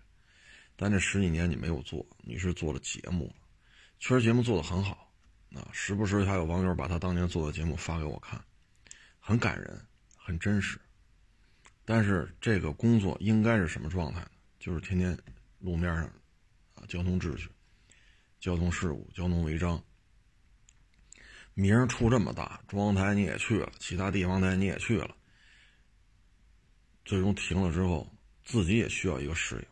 [0.76, 3.34] 但这十几年你没有做，你是做了节目，
[3.98, 5.12] 确实节目做得很好，
[5.54, 8.42] 啊，时不时还有网友把他当年做的节目发给我看，
[9.18, 9.78] 很感人，
[10.16, 10.80] 很真实。
[11.90, 14.30] 但是这个工作应该是什么状态呢？
[14.60, 15.18] 就是天天
[15.58, 16.04] 路面上
[16.76, 17.50] 啊，交通秩序、
[18.38, 19.82] 交通事故、交通违章，
[21.52, 25.16] 名儿出这么大，中央台你也去了，其他地方台你也去了，
[27.04, 28.06] 最终停了之后，
[28.44, 29.66] 自己也需要一个适应。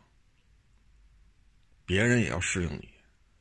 [1.87, 2.89] 别人也要适应你，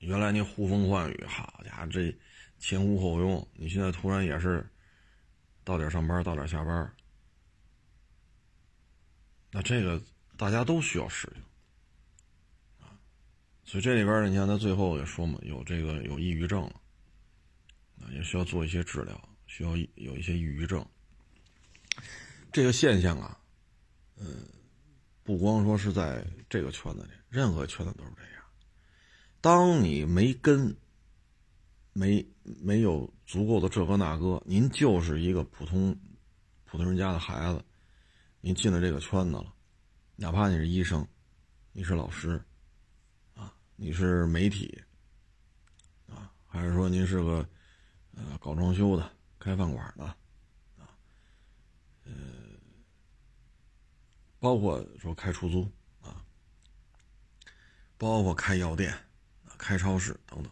[0.05, 2.15] 原来你呼风唤雨，好家伙，这
[2.59, 4.63] 前呼后拥，你现在突然也是
[5.63, 6.93] 到点上班，到点下班，
[9.51, 10.01] 那这个
[10.35, 12.91] 大家都需要适应啊。
[13.63, 16.81] 所以这里边，你看他最后也说嘛，有这个有抑郁症了，
[18.01, 20.85] 啊，也需要做一些治疗，需要有一些抑郁症。
[22.51, 23.37] 这个现象啊，
[24.17, 24.47] 嗯，
[25.23, 28.43] 不光说是在这个圈子里，任何圈子都是这样。
[29.41, 30.75] 当你没根，
[31.93, 35.95] 没没有足够的这个那个，您就是一个普通
[36.63, 37.63] 普通人家的孩子，
[38.41, 39.53] 您进了这个圈子了，
[40.15, 41.07] 哪怕你是医生，
[41.71, 42.43] 你是老师，
[43.33, 44.81] 啊，你是媒体，
[46.07, 47.47] 啊，还是说您是个
[48.15, 50.03] 呃搞装修的、开饭馆的，
[50.77, 50.89] 啊，
[52.05, 52.11] 呃，
[54.39, 55.69] 包括说开出租
[56.01, 56.23] 啊，
[57.97, 58.93] 包括开药店。
[59.59, 60.51] 开超市等等，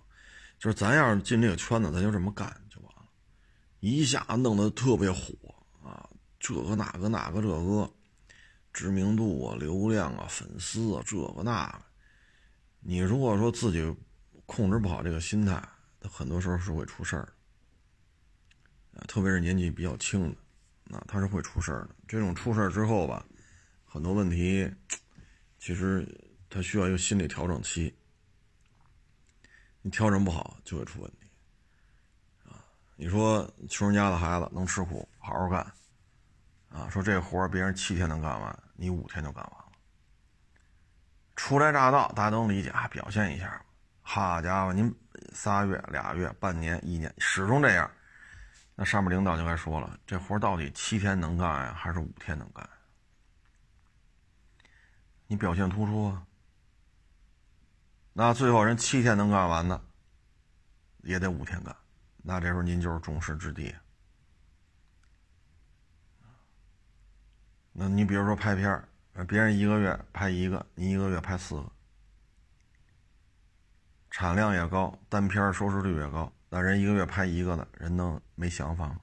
[0.57, 3.07] 就是咱要是进这个圈子，咱就这么干就完了，
[3.81, 5.44] 一下弄得特别火，
[6.39, 7.91] 这个那个那个这个，
[8.73, 11.81] 知名度啊、流量啊、粉丝啊，这个那个，
[12.79, 13.95] 你如果说自己
[14.45, 15.61] 控制不好这个心态，
[15.99, 17.33] 他很多时候是会出事儿
[18.93, 20.37] 的，特别是年纪比较轻的，
[20.83, 21.95] 那他是会出事儿的。
[22.07, 23.25] 这种出事儿之后吧，
[23.85, 24.69] 很多问题，
[25.57, 26.07] 其实
[26.49, 27.93] 他需要一个心理调整期。
[29.81, 31.27] 你调整不好就会出问题，
[32.43, 32.65] 啊！
[32.95, 35.73] 你说穷人家的孩子能吃苦，好好干，
[36.75, 36.89] 啊！
[36.89, 39.65] 说这活别人七天能干完，你五天就干完了。
[41.37, 43.61] 初来乍到，大家都能理解啊，表现一下。
[44.01, 44.93] 好家伙，您
[45.33, 47.89] 仨月、俩月、半年、一年，始终这样，
[48.75, 52.67] 那上面领导就该说了，这活到底七天能干呀，还是五天能干？
[55.27, 56.23] 你表现突出啊！
[58.13, 59.81] 那最后人七天能干完的，
[61.03, 61.75] 也得五天干，
[62.17, 63.73] 那这时候您就是众矢之的。
[67.77, 68.81] 那你比如说拍片，
[69.27, 71.69] 别人一个月拍一个，你一个月拍四个，
[74.09, 79.01] 产量也高，单片收视率也高，那人一个月拍一个的人能没想法吗？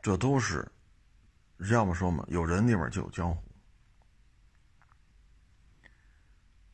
[0.00, 0.70] 这都是，
[1.70, 3.42] 要么说嘛，有人地方就有江湖。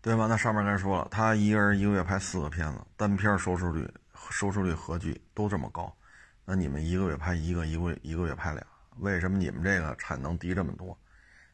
[0.02, 0.26] 对吧？
[0.26, 3.90] 那上面该说了，他一个人一个月拍四个片子，单片收视率、
[4.28, 5.96] 收视率合计都这么高，
[6.44, 8.62] 那你们一个月拍一个，一个月一个月拍俩，
[8.98, 10.98] 为什么你们这个产能低这么多？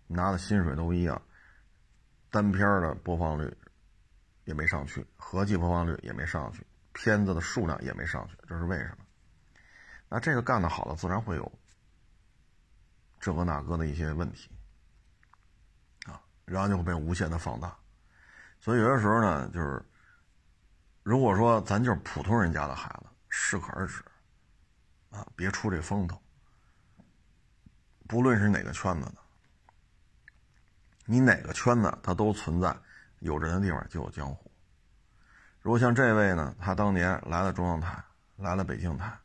[0.06, 1.20] 拿的薪水都一样，
[2.30, 3.56] 单片的播放率
[4.44, 9.04] 也没上去，合计播放率也没上去，片子的数量也没上去，这是为什么？
[10.08, 11.52] 那这个干得好的，自然会有
[13.20, 14.50] 这个那个的一些问题
[16.06, 17.76] 啊，然后就会被无限的放大。
[18.58, 19.80] 所以有的时候呢，就是，
[21.04, 24.02] 如果说咱就是普通人家的孩子，适可而止，
[25.10, 26.20] 啊，别出这风头。
[28.10, 29.14] 不论是哪个圈子的，
[31.04, 32.76] 你哪个圈子它都存在，
[33.20, 34.50] 有人的地方就有江湖。
[35.62, 38.02] 如果像这位呢，他当年来了中央台，
[38.34, 39.16] 来了北京台，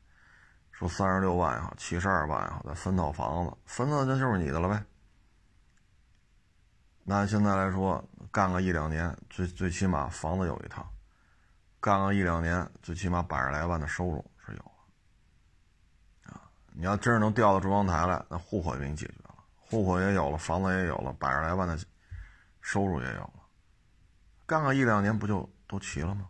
[0.72, 4.86] 说三十六万也好，七十二万也好，再分套房子，分到那就是你的了呗。
[7.04, 8.08] 那现在来说。
[8.32, 10.84] 干个一两年，最最起码房子有一套；
[11.80, 14.30] 干个一两年，最起码百十来万的收入。
[16.78, 21.80] 你要真是能调到中央台来，那户口也给你解决了，户口也有了，房子也有了，百十来万的
[22.62, 23.34] 收入也有了。
[24.46, 26.30] 干个一两年，不就都齐了吗？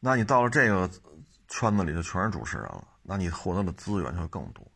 [0.00, 0.90] 那你到了这个
[1.48, 4.66] 圈子里，就全是主持人了，那你获得的资源就会更多，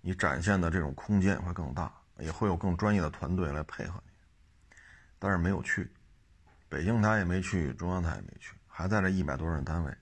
[0.00, 4.12] 你展现的这种空间会更大，也会有更专业的团队来配合你。
[5.18, 5.92] 但是没有去，
[6.70, 9.94] 北京台也没去，中央台也没去，还在这一百多人单位。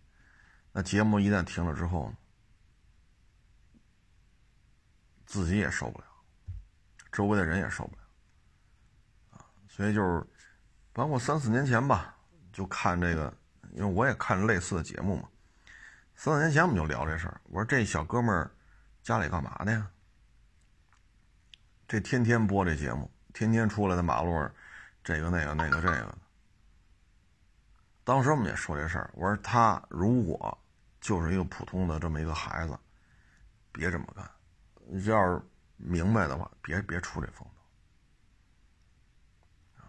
[0.73, 2.17] 那节目一旦停了之后呢，
[5.31, 6.05] 自己也受不了，
[7.13, 8.03] 周围的人也受不了，
[9.31, 10.27] 啊，所以就是，
[10.93, 12.17] 包括三四年前吧，
[12.53, 13.33] 就看这个，
[13.71, 15.29] 因为我也看类似的节目嘛。
[16.17, 18.51] 三四年前我们就聊这事儿，我说这小哥们儿
[19.05, 19.89] 家里干嘛的呀？
[21.87, 24.53] 这天天播这节目，天天出来在马路上。
[25.05, 26.19] 这个那个那个这个，
[28.03, 29.11] 当时我们也说这事儿。
[29.15, 30.59] 我说他如果
[31.01, 32.77] 就是一个普通的这么一个孩子，
[33.71, 34.29] 别这么干。
[35.05, 35.41] 要是
[35.77, 37.47] 明白的话，别别出这风
[39.77, 39.85] 头。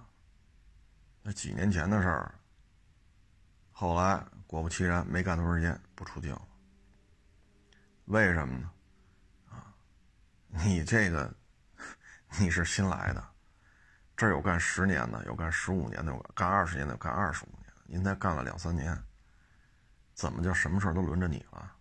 [1.24, 2.36] 那几年前的事儿，
[3.72, 6.48] 后来果不其然，没干多长时间不出镜了。
[8.06, 8.72] 为什么呢？
[9.50, 9.74] 啊，
[10.50, 11.34] 你这个
[12.40, 13.24] 你是新来的。
[14.18, 17.82] 这有干十年的，有干十五年的，有干二十年的，有干二十五年的。
[17.86, 18.96] 您才干了两三年，
[20.14, 21.76] 怎么就什么事都轮着你了？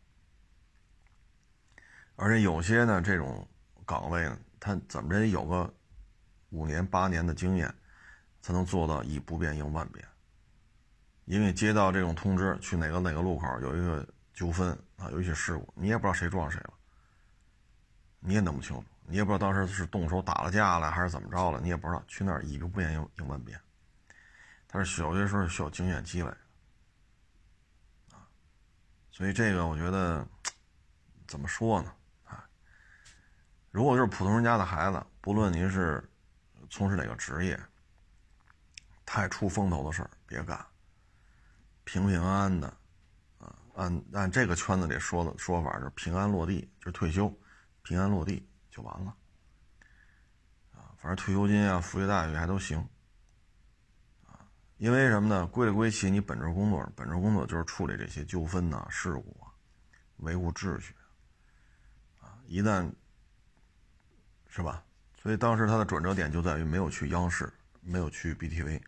[2.20, 3.48] 而且有些呢，这种
[3.86, 5.72] 岗位呢，他怎么着也有个
[6.50, 7.74] 五年八年的经验，
[8.42, 10.06] 才能做到以不变应万变。
[11.24, 16.74] 因为接到这种通知，去哪个哪个路口有一个纠纷啊，有一些事故，你也不知道谁撞谁了，
[18.18, 18.84] 你也弄不清楚。
[19.06, 22.04] 你也不知道当时是动手打了架了，还是怎么着了，你也不知道。
[22.06, 23.58] 去那儿以不变应应万变，
[24.66, 26.30] 但是有些时候需要经验积累。
[29.10, 30.26] 所以这个我觉得
[31.26, 31.90] 怎么说呢？
[33.70, 36.02] 如果就是普通人家的孩子，不论您是
[36.68, 37.58] 从事哪个职业，
[39.06, 40.64] 太出风头的事儿别干，
[41.84, 42.68] 平平安安的
[43.38, 47.32] 啊，按按这个圈子里说的说法就是平安落地，就是退休，
[47.82, 48.46] 平安落地。
[48.72, 49.12] 就完了，
[50.72, 52.78] 啊，反正退休金啊、福利待遇还都行，
[54.24, 54.46] 啊，
[54.76, 55.44] 因为什么呢？
[55.48, 59.50] 归了归齐，你本职工作，本职工作就是处理这些纠纷呐、事故啊，
[60.18, 60.94] 维护秩序，
[62.20, 62.88] 啊，一旦
[64.50, 64.84] 是吧？
[65.16, 68.82] 所以当时他的转折点就在于没有去央视，没有去 BTV，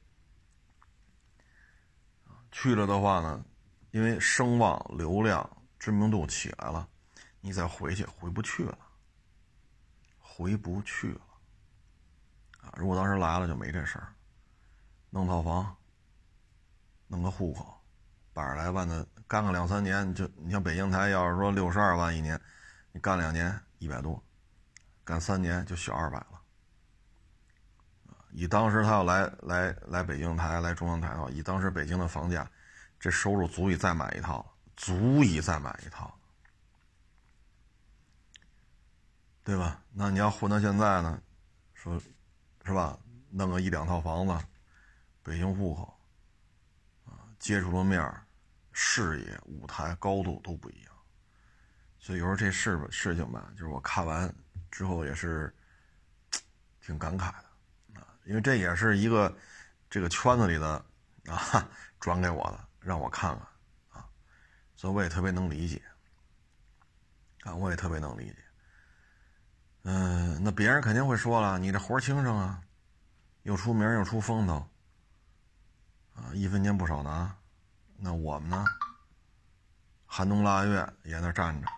[2.51, 3.45] 去了的话呢，
[3.93, 5.49] 因为声望、流量、
[5.79, 6.87] 知名度起来了，
[7.41, 8.77] 你再回去回不去了。
[10.35, 11.21] 回不去了，
[12.63, 12.73] 啊！
[12.77, 14.15] 如果当时来了就没这事儿，
[15.11, 15.77] 弄套房，
[17.07, 17.79] 弄个户口，
[18.33, 22.41] 百十来万的干个两三年就，你像北京台要是说六十二万一年，
[22.93, 24.25] 你干两年一百多，
[25.05, 26.41] 干三年就小二百了，
[28.31, 32.51] 以当时他要来来来北京台来中央台的话，以当时北京的房价，
[32.99, 36.17] 这收入足以再买一套，足以再买一套。
[39.45, 39.83] 对吧？
[39.93, 41.21] 那你要混到现在呢，
[41.75, 42.01] 说，
[42.65, 42.97] 是吧？
[43.29, 44.47] 弄个一两套房子，
[45.23, 45.99] 北京户口，
[47.07, 48.01] 啊，接触的面
[48.71, 50.95] 视野、舞台高度都不一样，
[51.99, 54.33] 所以有时候这事事情吧，就是我看完
[54.73, 55.55] 之后也是
[56.81, 59.33] 挺感慨的啊，因为这也是一个
[59.89, 60.85] 这个圈子里的
[61.27, 61.69] 啊
[62.01, 64.09] 转给我的，让我看看啊，
[64.75, 65.81] 所以我也特别能理解
[67.43, 68.37] 啊，我也特别能理解。
[69.83, 72.61] 嗯，那别人肯定会说了，你这活轻省啊，
[73.43, 74.69] 又出名又出风头，
[76.15, 77.37] 啊，一分钱不少拿。
[77.97, 78.65] 那我们呢？
[80.07, 81.69] 寒冬腊月也在那站着，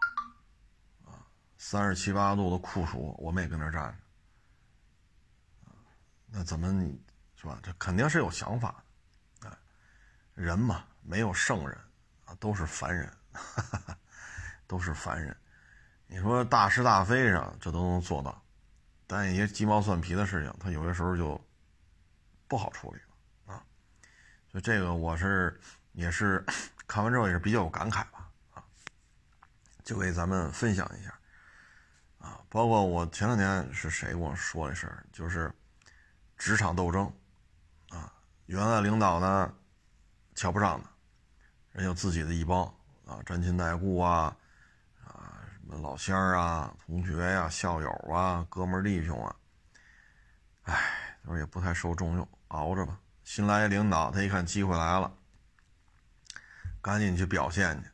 [1.67, 5.73] 三十七八度的酷暑，我们也跟那站着，
[6.27, 7.03] 那怎么你，
[7.37, 7.59] 是吧？
[7.63, 8.85] 这肯定是有想法
[9.41, 9.59] 的，啊，
[10.35, 11.75] 人嘛，没有圣人，
[12.27, 13.11] 啊，都是凡人，
[14.69, 15.35] 都是凡人。
[16.07, 18.45] 你说大是大非上，这都能做到，
[19.07, 21.43] 但一些鸡毛蒜皮的事情，他有些时候就
[22.47, 23.65] 不好处理了啊。
[24.53, 25.59] 所以这个我是
[25.93, 26.45] 也是
[26.87, 28.63] 看完之后也是比较有感慨吧啊，
[29.83, 31.19] 就给咱们分享一下
[32.25, 32.41] 啊。
[32.49, 35.53] 包括我前两天是谁跟我说的事儿，就是
[36.39, 37.13] 职场斗争
[37.91, 38.13] 啊，
[38.47, 39.55] 原来领导呢
[40.35, 40.89] 瞧不上的，
[41.73, 42.65] 人有自己的一帮
[43.07, 44.37] 啊，沾亲带故啊。
[45.05, 49.37] 啊，什么老乡啊，同学呀，校友啊，哥们弟兄啊，
[50.63, 52.99] 哎，就是也不太受重用，熬着吧。
[53.23, 55.13] 新来领导，他一看机会来了，
[56.83, 57.89] 赶紧去表现去，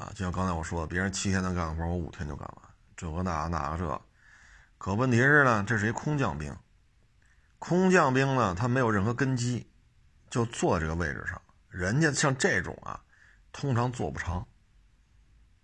[0.00, 2.63] 啊，就像刚才我说的，别人七天能干的活，我五天就干完，
[2.96, 4.02] 这个那个那个这。
[4.78, 6.54] 可问题是呢，这是一空降兵，
[7.58, 9.66] 空降兵呢，他没有任何根基，
[10.28, 11.40] 就坐这个位置上。
[11.68, 13.00] 人家像这种啊，
[13.50, 14.46] 通常坐不长。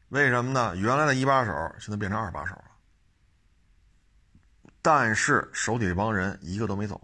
[0.09, 0.75] 为什么呢？
[0.75, 2.65] 原来的一把手现在变成二把手了，
[4.83, 7.01] 但是手底这帮人一个都没走，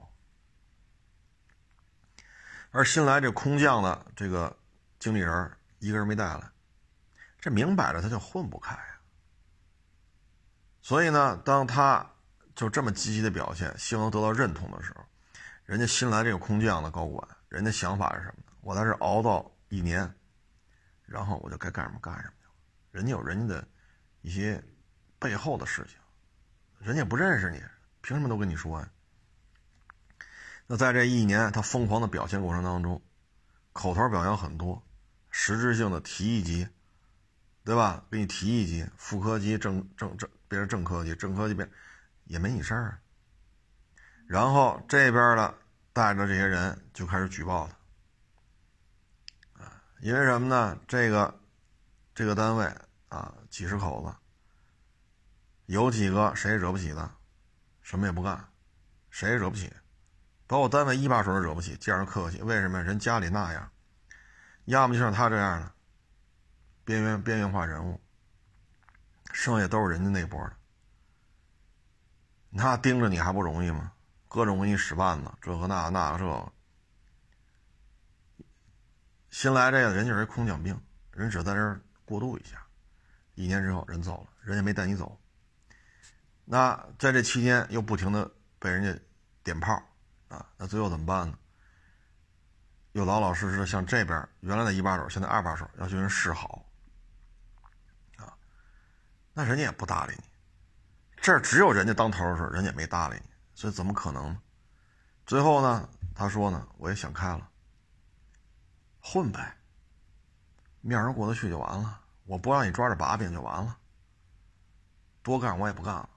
[2.71, 4.57] 而新来这空降的这个
[4.99, 6.51] 经理人一个人没带来，
[7.39, 8.77] 这明摆着他就混不开。
[10.87, 12.09] 所以呢，当他
[12.55, 15.05] 就这么积极的表现，希望能得到认同的时候，
[15.65, 18.53] 人家新来这个空降的高管，人家想法是什么呢？
[18.61, 20.09] 我在这熬到一年，
[21.05, 22.35] 然后我就该干什么干什么。
[22.93, 23.67] 人家有人家的
[24.21, 24.63] 一些
[25.19, 25.99] 背后的事情，
[26.79, 27.61] 人家也不认识你，
[28.01, 28.89] 凭什么都跟你说呀？
[30.69, 33.03] 那在这一年他疯狂的表现过程当中，
[33.73, 34.81] 口头表扬很多，
[35.33, 36.69] 实质性的提一级，
[37.65, 38.05] 对吧？
[38.09, 41.71] 给你提一级，副科级、正正正变成正科级，正科级变
[42.25, 43.01] 也没你事儿。
[44.27, 45.55] 然后这边的
[45.93, 47.69] 带着这些人就开始举报
[49.55, 49.65] 他，
[50.01, 50.79] 因为什么呢？
[50.87, 51.39] 这个
[52.15, 52.73] 这个单位。
[53.09, 54.13] 啊，几十口子，
[55.67, 57.09] 有几个谁惹不起的，
[57.81, 58.49] 什么也不干，
[59.11, 59.73] 谁也惹不起，
[60.49, 62.43] 包括单位一把手都惹不起，见人客气。
[62.43, 63.71] 为什么人家里那样，
[64.65, 65.73] 要么就像他这样的
[66.85, 68.01] 边缘边缘化人物，
[69.37, 70.57] 剩下都是人家那波的。
[72.49, 73.93] 那盯着你还不容易吗？
[74.29, 76.53] 各种给你使绊子，这个那那个这个。
[79.31, 80.81] 新来这个人就是空降兵，
[81.13, 82.67] 人只在这儿过渡一下。
[83.35, 85.21] 一年之后人走了，人家没带你走。
[86.47, 88.99] 那在这期间又不停的被人家
[89.45, 89.75] 点炮
[90.29, 91.39] 啊，那最后怎么办呢？
[92.93, 96.66] 又老老实实的向这边原来的一把手，现在二把手要求人示好，
[99.39, 100.25] 那人家也不搭理你。
[101.21, 104.41] 这儿只有人家当头的时候，人家没搭理你，所以怎么可能呢？
[105.27, 107.47] 最后呢，他说呢，我也想开了，
[108.99, 109.55] 混呗，
[110.81, 112.01] 面上过得去就完了。
[112.25, 113.77] 我不让你抓着把柄就完了，
[115.23, 116.09] 多干我也不干了，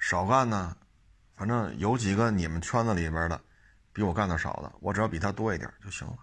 [0.00, 0.76] 少干呢，
[1.36, 3.40] 反正有几个你们圈子里边的
[3.92, 6.16] 比我干的少的，我只要比他多一点就行了。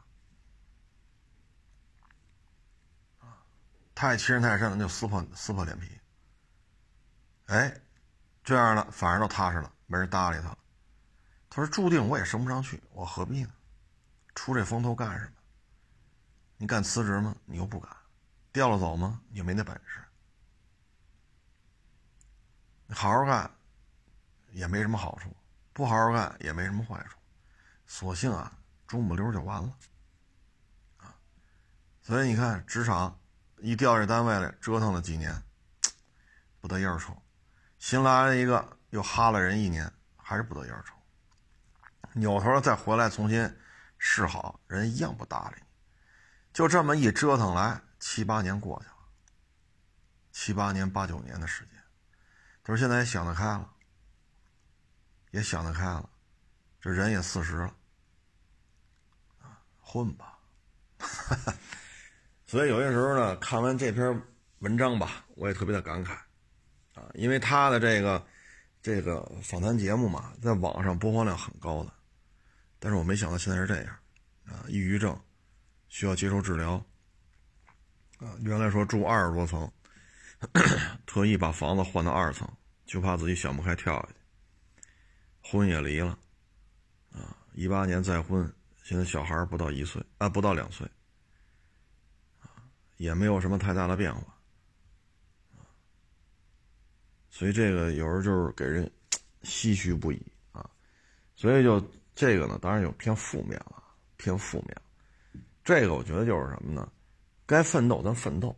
[4.00, 6.00] 太欺人太甚了，就撕破撕破脸皮。
[7.48, 7.82] 哎，
[8.46, 10.58] 这样的反而倒踏实了，没人搭理他了。
[11.50, 13.52] 他说：“注定我也升不上去，我何必呢？
[14.36, 15.32] 出这风头干什么？”
[16.56, 17.36] 你敢辞职吗？
[17.44, 17.94] 你又不敢，
[18.54, 19.20] 调了走吗？
[19.32, 20.02] 你又没那本事。
[22.96, 23.52] 好好干，
[24.52, 25.28] 也没什么好处；
[25.74, 27.18] 不好好干，也没什么坏处。
[27.86, 29.78] 索性啊，中不溜就完了。
[32.02, 33.19] 所以你看，职场
[33.62, 35.44] 一调这单位来，折腾了几年，
[36.62, 37.16] 不得一而臭。
[37.78, 40.96] 新来了一个，又哈了人一年，还是不得一而臭。
[42.14, 43.58] 扭头再回来重新
[43.98, 45.68] 示好，人一样不搭理你。
[46.52, 48.96] 就这么一折腾来，七八年过去了，
[50.32, 51.74] 七八年八九年的时间，
[52.64, 53.70] 他说现在也想得开了，
[55.32, 56.10] 也想得开了，
[56.82, 57.74] 这人也四十了，
[59.42, 60.40] 啊，混吧。
[60.98, 61.54] 哈 哈
[62.50, 64.22] 所以有些时候呢，看完这篇
[64.58, 66.14] 文章吧，我也特别的感慨，
[66.96, 68.26] 啊，因为他的这个
[68.82, 71.94] 这个访谈节目嘛，在网上播放量很高的，
[72.80, 73.96] 但是我没想到现在是这样，
[74.46, 75.16] 啊，抑郁症。
[75.92, 76.74] 需要接受治疗，
[78.20, 79.72] 啊，原来说住二十多层，
[81.08, 82.48] 特意把房子换到二层，
[82.86, 84.16] 就怕自己想不开跳下去。
[85.42, 86.18] 婚也离了，
[87.12, 88.52] 啊，一八年再婚，
[88.84, 90.88] 现在小孩不到一岁啊，不到两岁，
[93.00, 94.22] 也没有什么太大的变化，
[97.30, 98.92] 所以这个有时候就是给人
[99.42, 100.22] 唏嘘不已
[100.52, 100.70] 啊，
[101.34, 101.82] 所以就
[102.14, 103.82] 这个呢，当然有偏负面了，
[104.18, 104.82] 偏负面。
[105.64, 106.92] 这个我觉得就是什么呢？
[107.46, 108.54] 该奋斗咱奋斗，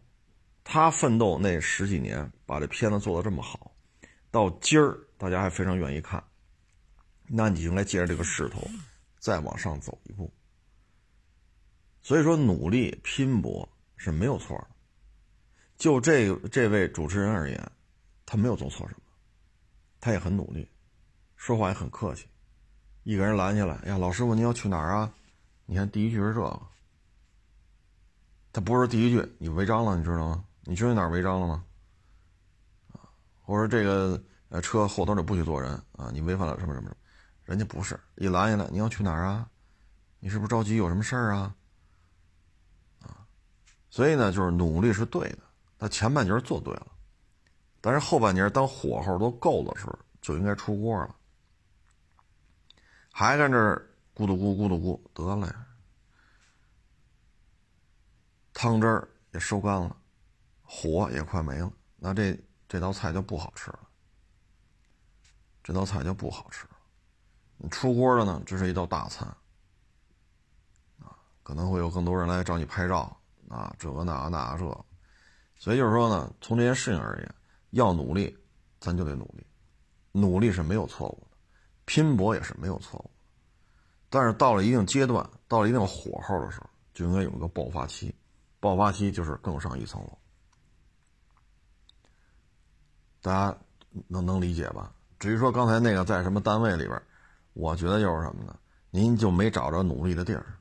[0.63, 3.71] 他奋斗那十几年把这片子做得这么好，
[4.31, 6.23] 到今儿大家还非常愿意看，
[7.27, 8.67] 那你应该借着这个势头
[9.19, 10.33] 再往上走一步。
[12.01, 13.69] 所以说努力拼搏
[14.03, 14.67] 是没有错的。
[15.77, 17.71] 就这这位主持人而言，
[18.25, 19.01] 他没有做错什么，
[19.99, 20.67] 他也很努力，
[21.35, 22.27] 说话也很客气。
[23.03, 25.13] 一个人拦下来，呀，老师傅你要去哪儿啊？
[25.67, 26.61] 你看第一句是这个。
[28.51, 30.43] 他不是第一句，你违章了，你知道吗？
[30.63, 31.63] 你知道哪儿违章了吗？
[32.93, 33.05] 啊，
[33.43, 36.95] 或者这个呃车后头就不许坐人啊，你违反了什么什么什么？
[37.43, 39.47] 人家不是一拦下来，你要去哪儿啊？
[40.19, 41.33] 你是不是着急有什么事儿？
[41.33, 41.55] 啊，
[43.91, 45.39] 所以呢，就是努力是对的，
[45.77, 46.87] 他前半截做对了，
[47.81, 51.15] 但是后半截当火候都够的时候，就应该出锅了，
[53.11, 53.57] 还跟这
[54.15, 55.53] 咕嘟咕咕嘟咕，得了。
[58.53, 59.95] 汤汁儿也收干了，
[60.63, 62.39] 火也快没了，那这
[62.69, 63.79] 这道菜就不好吃了。
[65.63, 66.77] 这道菜就不好吃了。
[67.57, 69.27] 你出锅了呢，这是一道大餐，
[70.99, 73.20] 啊，可能会有更多人来找你拍照，
[73.51, 74.85] 啊，这个那个那个这，
[75.57, 77.35] 所以就是说呢，从这件事情而言，
[77.71, 78.33] 要努力，
[78.79, 79.45] 咱就得努力，
[80.13, 81.37] 努力是没有错误的，
[81.83, 83.11] 拼搏也是没有错误，
[84.09, 88.15] 但是到了一定阶段，到了一定火候的时候，就应该有一个爆发期，
[88.61, 90.17] 爆发期就是更上一层楼，
[93.21, 93.57] 大家
[94.07, 94.95] 能能理解吧？
[95.19, 97.01] 至于说刚才那个在什么单位里边，
[97.51, 98.57] 我觉得就是什么呢？
[98.91, 100.57] 您就没找着努力的地儿，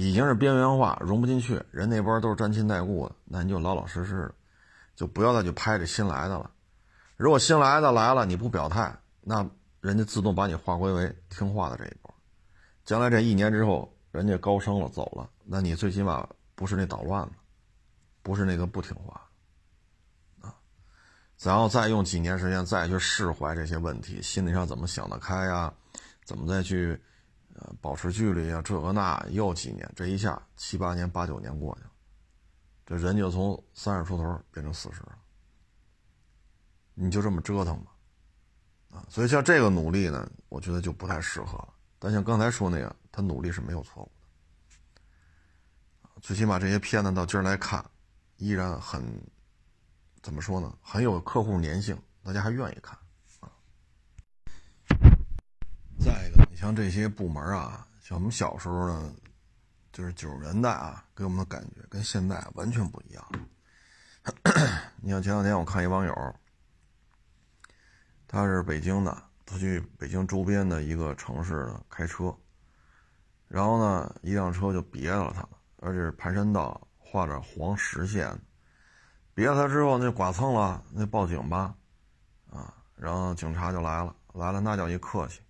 [0.00, 1.62] 已经是边缘化，融不进去。
[1.70, 4.34] 人那边都是沾亲带故的，那你就老老实实的，
[4.96, 6.50] 就不要再去拍这新来的了。
[7.18, 9.46] 如果新来的来了你不表态，那
[9.82, 12.10] 人家自动把你划归为听话的这一波。
[12.82, 17.32] 将来这一年之后，人家高升了走了，那你最起码不是那捣乱的，
[18.22, 19.20] 不是那个不听话。
[21.42, 25.70] 然后再用几年时间再去释怀这些问题，心理上怎么想得开呀？
[26.24, 26.98] 怎么再去
[27.80, 28.60] 保持距离啊？
[28.62, 31.90] 这个那又几年，这一下七八年、八九年过去了，
[32.86, 35.18] 这人就从三十出头变成四十了。
[36.94, 37.92] 你就这么折腾吧，
[38.90, 39.06] 啊！
[39.08, 41.74] 所以像这个努力呢，我觉得就不太适合了。
[41.98, 44.12] 但像刚才说那个，他努力是没有错误
[46.04, 47.84] 的，最起码这些片子到今儿来看，
[48.36, 49.02] 依然很。
[50.22, 50.70] 怎么说呢？
[50.82, 52.94] 很有客户粘性，大家还愿意看
[53.40, 53.48] 啊。
[55.98, 59.10] 再一个，像这些部门啊，像我们小时候呢，
[59.90, 63.26] 就是九十年代啊，给我们的感觉跟现在完全不一样。
[65.00, 66.34] 你像前两天我看一网友，
[68.28, 72.36] 他是北京的，他去北京周边的一个城市呢开车，
[73.48, 75.48] 然后呢，一辆车就别了他，
[75.78, 78.38] 而且是盘山道画着黄实线。
[79.32, 81.74] 别了他之后，那剐蹭了，那报警吧，
[82.50, 85.40] 啊，然后警察就来了，来了那叫一客气。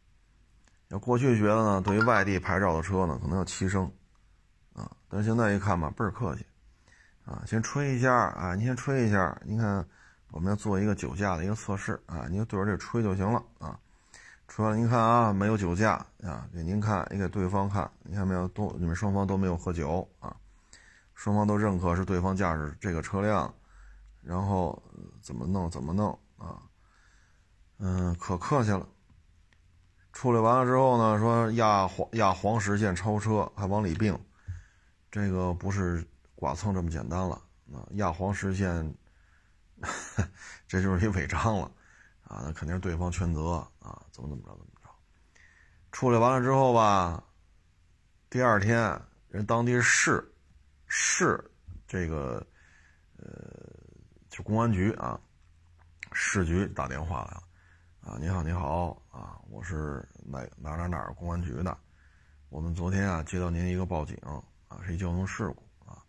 [0.91, 3.91] 要过去觉得呢，对于外地牌照的车呢，可能要七升，
[4.75, 6.45] 啊，但现在一看吧，倍儿客气，
[7.25, 9.87] 啊，先吹一下，啊，你先吹一下，你看
[10.31, 13.79] 我们要做一个酒驾的一个测试，啊，你就对着这吹就行了，啊，
[14.49, 20.37] 吹完了您看啊，没有酒驾，啊，给您看，也给对方看，你看没有，都你们双方都没有喝酒，啊，
[21.15, 23.53] 双方都认可是对方驾驶这个车辆。
[24.23, 24.81] 然后
[25.23, 26.61] 怎么弄怎么弄啊？
[27.79, 28.87] 嗯，可客气了。
[30.13, 34.19] 处理完了之后呢，说压黄压黄实线超车还往里并，
[35.11, 36.07] 这个不是
[36.37, 37.35] 剐蹭这么简单了
[37.73, 37.87] 啊！
[37.93, 38.95] 压黄实线，
[40.67, 41.71] 这就是一违章了
[42.25, 42.43] 啊！
[42.45, 44.03] 那肯定是对方全责啊！
[44.11, 44.89] 怎么怎么着怎么着？
[45.93, 47.23] 处理完了之后吧，
[48.29, 50.33] 第二天人当地市
[50.87, 51.43] 市
[51.87, 52.47] 这个
[53.17, 53.27] 呃。
[54.31, 55.19] 就公安局啊，
[56.13, 57.43] 市局打电话来了，
[58.03, 61.77] 啊，你好，你好，啊，我是哪哪哪哪公安局的，
[62.49, 64.17] 我们昨天啊接到您一个报警，
[64.67, 66.03] 啊，是一交通事故，啊，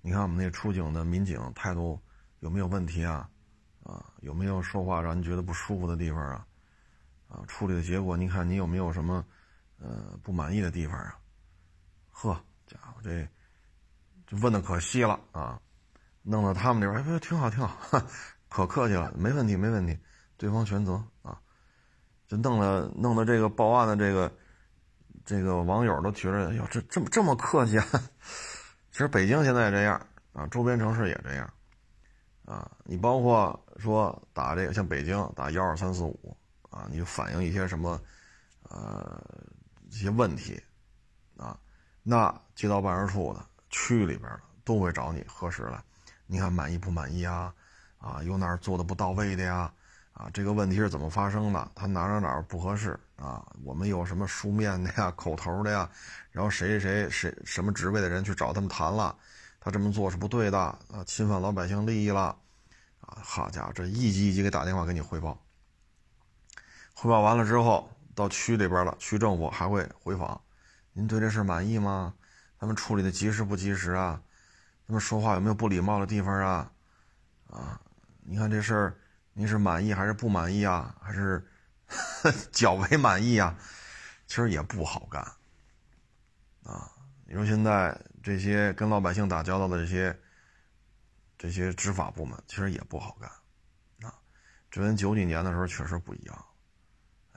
[0.00, 2.00] 你看我们那出警的民警态度
[2.40, 3.28] 有没有问题啊？
[3.84, 6.46] 啊，有没有说话让您觉得不舒服的地方啊？
[7.28, 9.22] 啊，处理的结果，您看您有没有什么
[9.78, 11.18] 呃不满意的地方啊？
[12.10, 12.32] 呵，
[12.66, 13.28] 家伙这
[14.26, 15.60] 这问的可细了啊！
[16.22, 18.02] 弄到他们那边，哎，挺好，挺好，
[18.48, 19.98] 可客气了，没问题，没问题，
[20.38, 21.04] 对方全责
[22.28, 24.30] 就弄了，弄的这个报案的这个
[25.24, 27.86] 这个网友都觉得，哟，这这么这么客气啊！
[28.92, 29.98] 其实北京现在也这样
[30.34, 31.50] 啊，周边城市也这样
[32.44, 32.70] 啊。
[32.84, 36.36] 你包括说打这个，像北京打幺二三四五
[36.68, 37.98] 啊，你就反映一些什么
[38.64, 39.18] 呃
[39.90, 40.62] 一些问题
[41.38, 41.58] 啊，
[42.02, 45.82] 那街道办事处的区里边的都会找你核实了。
[46.26, 47.54] 你看满意不满意啊？
[47.96, 49.72] 啊，有哪儿做的不到位的呀？
[50.18, 51.70] 啊，这个问题是怎么发生的？
[51.76, 53.46] 他哪哪哪儿不合适啊？
[53.62, 55.88] 我们有什么书面的呀、 口头的呀？
[56.32, 59.16] 然后谁谁谁什么职位的人去找他们谈了？
[59.60, 62.36] 他这么做是不对的啊，侵犯老百姓利益了
[63.00, 63.18] 啊！
[63.22, 65.40] 好家伙，这一级一级给打电话给你汇报。
[66.94, 70.40] 汇报完了之后，到区里边了，区政府还会回访，
[70.92, 72.12] 您对这事满意吗？
[72.58, 74.20] 他们处理的及时不及时啊？
[74.84, 76.72] 他们说话有没有不礼貌的地方啊？
[77.50, 77.80] 啊，
[78.24, 78.96] 你看这事儿，
[79.38, 80.96] 您是满意还是不满意啊？
[81.00, 81.48] 还是
[82.50, 83.56] 较为满意啊？
[84.26, 85.22] 其实也不好干
[86.64, 86.90] 啊。
[87.24, 90.18] 你说现在这些跟老百姓打交道的这些
[91.38, 93.30] 这些执法部门，其实也不好干
[94.10, 94.12] 啊。
[94.72, 96.44] 这跟九几年的时候确实不一样，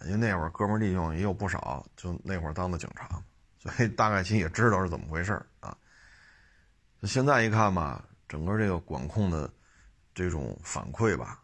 [0.05, 3.21] 因为那会儿哥们弟兄也有不少，就那会儿当的警察，
[3.59, 5.77] 所以大概其也知道是怎么回事啊。
[7.03, 9.47] 现在一看吧，整个这个管控的
[10.15, 11.39] 这种反馈吧，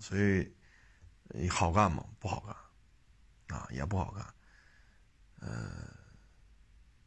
[0.00, 2.04] 所以好干吗？
[2.18, 4.24] 不好干，啊，也不好干。
[5.40, 5.50] 嗯，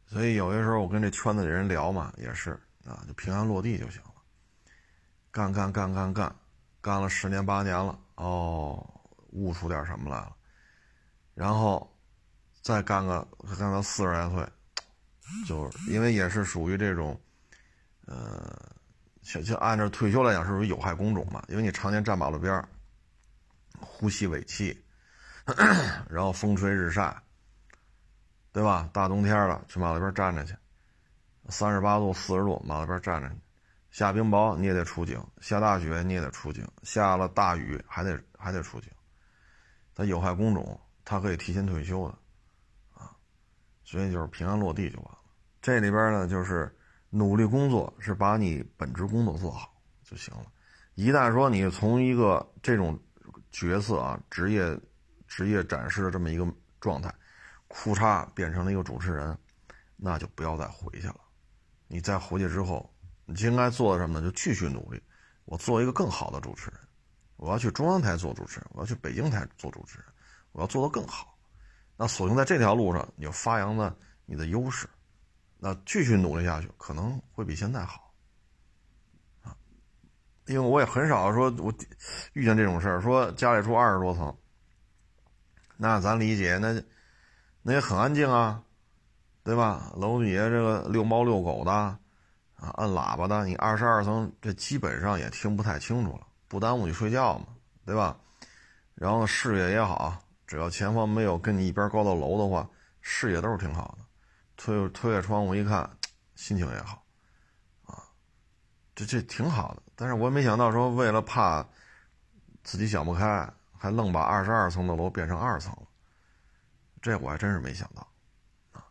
[0.06, 2.50] 所以有些时候我跟这圈子的人聊嘛，也是
[2.84, 4.08] 啊，就平安落地就行了。
[5.30, 6.34] 干干干干干，
[6.80, 9.00] 干了十年八年了，哦，
[9.30, 10.36] 悟出点什么来了，
[11.34, 11.90] 然后
[12.62, 13.26] 再干个
[13.58, 14.46] 干到四十来岁，
[15.46, 17.18] 就是因为也是属于这种，
[18.06, 18.76] 呃，
[19.22, 22.62] 就就按照退休来讲，是属于有害工种嘛，因为你常年站马路边
[23.82, 24.82] 呼吸尾气，
[26.08, 27.22] 然后风吹日晒。
[28.54, 28.86] 对吧？
[28.92, 30.54] 大冬天了，去马路边站着去，
[31.48, 33.36] 三十八度、四十度，马路边站着去，
[33.90, 38.90] 下冰雹你也得出警，下大雪你也得出警，下了大雨还得还得出警。
[39.94, 42.18] 它有害工种，它可以提前退休的，
[42.92, 43.16] 啊，
[43.84, 45.18] 所以就是平安落地就完了。
[45.62, 46.76] 这里边呢，就是
[47.08, 49.72] 努力工作，是把你本职工作做好
[50.04, 50.44] 就行了。
[50.94, 53.00] 一旦说你从一个这种
[53.52, 54.76] 角色啊，职业
[55.28, 56.46] 职业展示的这么一个
[56.80, 57.14] 状态。
[57.68, 59.38] 裤衩变成了一个主持人，
[59.96, 61.20] 那就不要再回去了。
[61.88, 62.92] 你再回去之后，
[63.24, 64.26] 你就应该做什么呢？
[64.26, 65.02] 就继续努力。
[65.46, 66.78] 我做一个更好的主持人，
[67.36, 70.06] 我要去中央台做主持人，我要去北京台做主持人，
[70.52, 71.38] 我要做得更好。
[71.96, 73.96] 那索性在这条路上，你就发扬了
[74.26, 74.88] 你的优势，
[75.58, 78.01] 那继续努力下去，可能会比现在好。
[80.46, 81.72] 因为我也很少说，我
[82.32, 84.34] 遇见这种事儿，说家里住二十多层，
[85.76, 86.82] 那咱理解那。
[87.64, 88.60] 那也很安静啊，
[89.44, 89.92] 对吧？
[89.94, 91.98] 楼底下这个遛猫遛狗的，啊，
[92.74, 97.46] 按喇叭的，你二十二层，这基本上也听不太清楚了，不耽误你睡觉嘛，
[97.86, 98.18] 对吧？
[98.96, 102.68] 然后视野也好，只要前方没有跟你一边高的楼的话，
[103.00, 104.04] 视野都是挺好的。
[104.56, 105.88] 推推开窗户一看，
[106.34, 107.01] 心情也好，
[109.04, 109.82] 这这挺好的。
[109.94, 111.66] 但是我也没想到说，为了怕
[112.62, 115.88] 自己想不开，还愣把二十二层的楼变成二层了。
[117.00, 118.06] 这我还真是没想到，
[118.70, 118.84] 啊，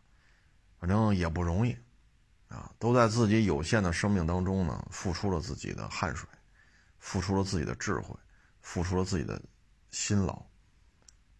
[0.78, 1.74] 反正也不容易，
[2.48, 6.28] 啊，都在自己有限的生命当中呢，付出了自己的汗水，
[6.98, 8.14] 付出了自己的智慧，
[8.60, 9.40] 付出了自己的
[9.90, 10.34] 辛劳，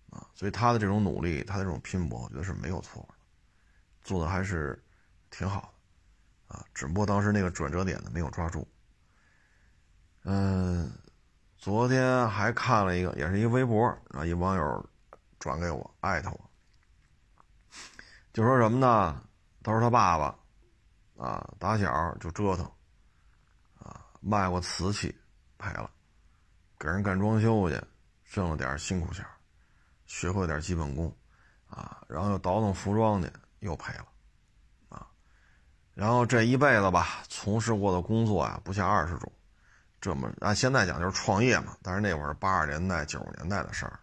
[0.09, 3.15] 啊，所以他的这种努力，他的这种拼搏，我觉得是没有错的，
[4.03, 4.83] 做的还是
[5.31, 5.69] 挺好的，
[6.53, 8.69] 啊，只不过当时那个转折点呢没有抓住。
[10.25, 10.93] 嗯，
[11.57, 14.91] 昨天还看了一个，也是一个微博啊，一网友
[15.39, 16.51] 转给我，艾特我。
[18.35, 19.23] 就说什么呢？
[19.63, 20.37] 他说他爸爸，
[21.17, 22.71] 啊，打小就折腾，
[23.79, 25.15] 啊，卖过瓷器
[25.57, 25.91] 赔了，
[26.79, 27.81] 给人干装修去，
[28.31, 29.25] 挣了点辛苦钱，
[30.07, 31.15] 学会点基本功，
[31.67, 34.07] 啊，然后又倒腾服装去，又赔了，
[35.95, 39.33] 然后这一辈子吧，从事过的工作啊，不下二十种，
[40.01, 44.01] 这么按现在讲就是创业嘛，但是那会儿八十年代九十年代的事儿，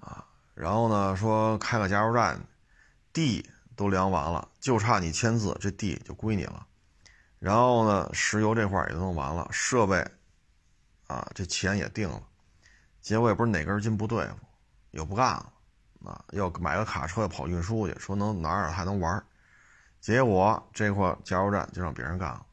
[0.00, 0.24] 啊，
[0.54, 2.40] 然后呢说开个加油站。
[3.12, 3.44] 地
[3.74, 6.64] 都量完了，就差你签字，这地就归你了。
[7.40, 9.96] 然后呢，石油这块也都弄完了，设备
[11.08, 12.22] 啊，这钱也定了。
[13.00, 14.36] 结果也不是哪根筋不对付，
[14.92, 15.52] 又不干了
[16.04, 19.20] 啊，要买个卡车跑运输去，说能哪儿还能玩。
[20.00, 22.46] 结果这块加油站就让别人干了。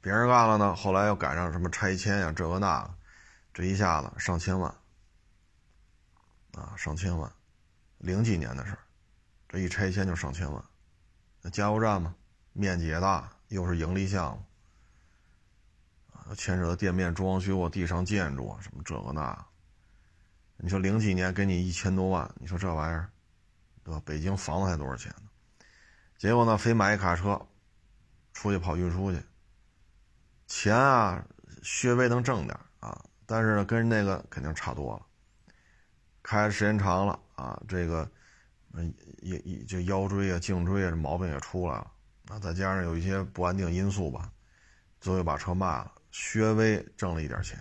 [0.00, 2.94] 别人干了呢，后来又赶上什么拆迁呀，这个那个，
[3.52, 4.72] 这一下子上千万
[6.54, 7.30] 啊，上千万，
[7.98, 8.78] 零几年的事儿。
[9.48, 10.64] 这一拆迁就上千万，
[11.42, 12.14] 那加油站嘛，
[12.52, 14.44] 面积也大，又是盈利项目，
[16.12, 19.46] 啊，牵扯到店面装修啊、地上建筑啊，什么这个那，
[20.56, 23.10] 你说零几年给你一千多万，你说这玩意儿，
[23.82, 24.00] 对吧？
[24.04, 25.12] 北京房子才多少钱？
[26.18, 27.40] 结果呢，非买一卡车，
[28.32, 29.22] 出去跑运输去，
[30.46, 31.24] 钱啊，
[31.62, 35.06] 稍微能挣点啊，但是跟那个肯定差多了，
[36.22, 38.10] 开的时间长了啊，这个。
[39.22, 41.90] 也也这腰椎啊、颈椎啊，这毛病也出来了
[42.28, 44.30] 啊，再加上有一些不安定因素吧，
[45.00, 47.58] 最后把车卖了，稍微挣了一点钱。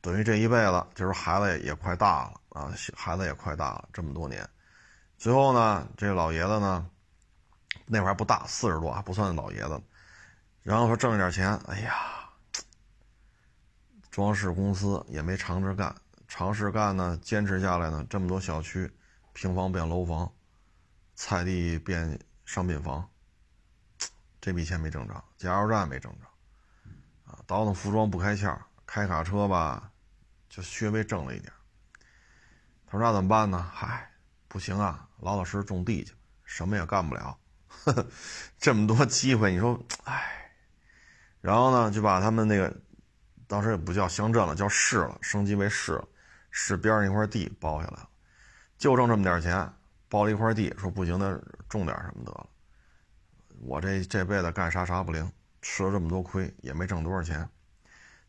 [0.00, 4.44] 等于这一辈子，就是孩子也也快大了啊，孩子也快大了，这么多年，
[5.16, 6.90] 最后呢，这老爷子呢，
[7.88, 9.80] 那会儿还不大，四十多还不算老爷子，
[10.62, 11.94] 然后说挣一点钱，哎呀，
[14.10, 15.94] 装饰公司也没尝着干，
[16.28, 18.92] 尝试干呢，坚持下来呢，这么多小区。
[19.34, 20.32] 平房变楼房，
[21.14, 23.08] 菜地变商品房，
[24.40, 29.92] 这笔钱没挣着，加油站没挣着，啊，倒腾服装不开窍，开卡车吧，
[30.48, 31.52] 就稍微挣了一点。
[32.84, 33.70] 他说那怎么办呢？
[33.72, 34.10] 嗨，
[34.48, 36.12] 不行啊，老老实实种地去，
[36.42, 37.38] 什么也干不了
[37.68, 38.06] 呵
[38.58, 40.50] 这么多机会，你说，哎，
[41.40, 42.74] 然后呢，就把他们那个
[43.46, 46.08] 当时也不叫乡镇了，叫市了，升级为市了，
[46.50, 48.08] 市边上一块地包下来了，
[48.76, 49.72] 就挣这么点钱，
[50.08, 51.38] 包了一块地，说不行，那
[51.68, 52.46] 种点什么得了。
[53.60, 55.30] 我这这辈子干啥啥不灵，
[55.62, 57.48] 吃了这么多亏，也没挣多少钱。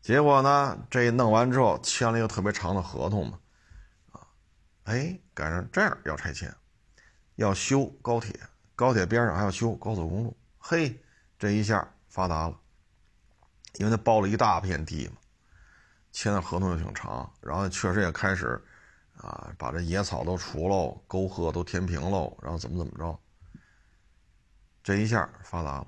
[0.00, 3.38] 结果呢，这弄完之后签了一个特别长的合同嘛，
[4.12, 4.20] 啊，
[4.84, 6.54] 哎，赶上这样要拆迁，
[7.36, 8.34] 要修高铁，
[8.80, 10.98] 高铁边上还要修高速公路，嘿，
[11.38, 12.58] 这一下发达了，
[13.74, 15.12] 因为他包了一大片地嘛，
[16.12, 18.58] 签的合同又挺长，然后确实也开始，
[19.18, 23.20] 啊，把这野草都除喽，沟壑都填平喽，然后怎么怎么着，
[24.82, 25.86] 这一下发达了，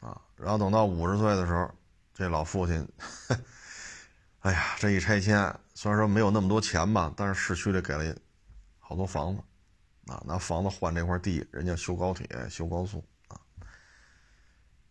[0.00, 1.70] 啊，然后等到五十岁的时候。
[2.12, 2.88] 这老父亲，
[4.40, 8.16] 哎呀，这一拆迁，虽然说没有那么多钱吧，但是市区里给了
[8.80, 9.42] 好多房子，
[10.06, 13.38] 啊，拿房子换这块地，人家修高铁、修高速啊。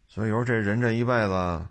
[0.07, 1.65] 所以有时候这人这一辈子，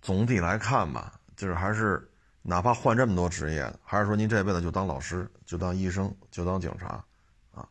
[0.00, 2.10] 总体来看吧，就是还是
[2.42, 7.04] 哪怕换这么多职业，还是说您这辈子就当老师、就当医生、就当警察，
[7.52, 7.68] 啊，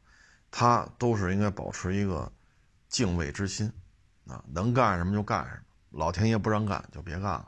[0.49, 2.31] 他都是应该保持一个
[2.89, 3.71] 敬畏之心，
[4.27, 5.61] 啊，能干什么就干什么。
[5.91, 7.47] 老天爷不让干就别干了。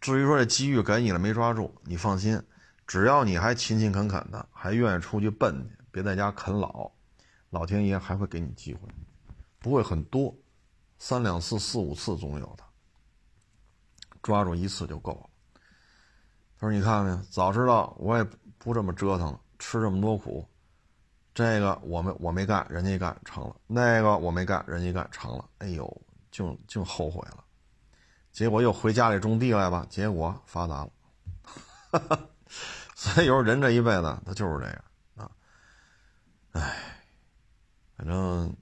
[0.00, 2.40] 至于说这机遇给你了没抓住，你放心，
[2.86, 6.90] 只要你还勤勤恳恳的，还愿意出去奔去，别在家啃老，
[7.50, 8.80] 老天爷还会给你机会，
[9.60, 10.34] 不会很多，
[10.98, 12.64] 三两次、四五次总有的，
[14.20, 15.30] 抓住一次就够了。
[16.58, 17.16] 他说：“你看没有？
[17.30, 18.24] 早知道我也
[18.58, 20.44] 不这么折腾了，吃这么多苦。
[21.32, 25.48] 这个我没我没干，人家干成了；那个我没干，人家干成了。
[25.58, 26.02] 哎呦，
[26.32, 27.44] 就就后悔了。”
[28.32, 30.90] 结果又回家里种地来吧，结果发达了。
[32.96, 34.84] 所以有时候人这一辈子他就是这样
[36.54, 36.60] 啊。
[36.60, 36.74] 哎，
[37.96, 38.56] 反正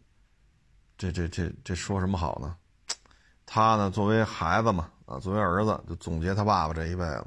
[0.99, 2.57] 这这这这说什么好呢？
[3.47, 7.27] 他呢作为孩子嘛啊，作为儿子就总结他爸爸这一辈子。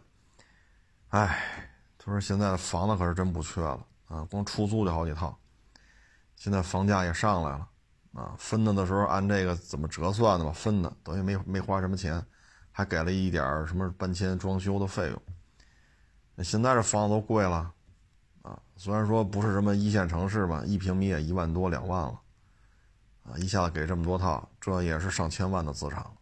[1.10, 1.42] 哎，
[1.98, 5.36] 他说现在的房子可是真不缺了啊，光出租就好几套。
[6.36, 7.68] 现在房价也上来了
[8.14, 10.52] 啊，分的的时候按这个怎么折算的吧？
[10.52, 12.24] 分的等于没没花什么钱。
[12.78, 16.44] 还给了一点什么搬迁装修的费用。
[16.44, 17.72] 现在这房子都贵了，
[18.46, 22.22] 啊，虽然说不是什么一线城市吧，一平米也一万多两万了，
[23.24, 26.14] 啊，一下子给这么多套，这也是上千万的资产了。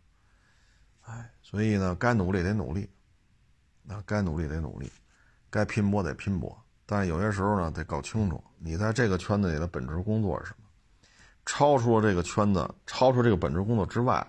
[1.01, 2.89] 哎，所以呢，该努力得努力，
[3.83, 4.89] 那该努力得努力，
[5.49, 6.57] 该拼搏得拼搏。
[6.85, 10.67] 但是有些时候呢，得搞清楚你在这个圈子里的本职工作是什么，
[11.45, 14.25] 超出了这个圈子，超出这个本职工作之外，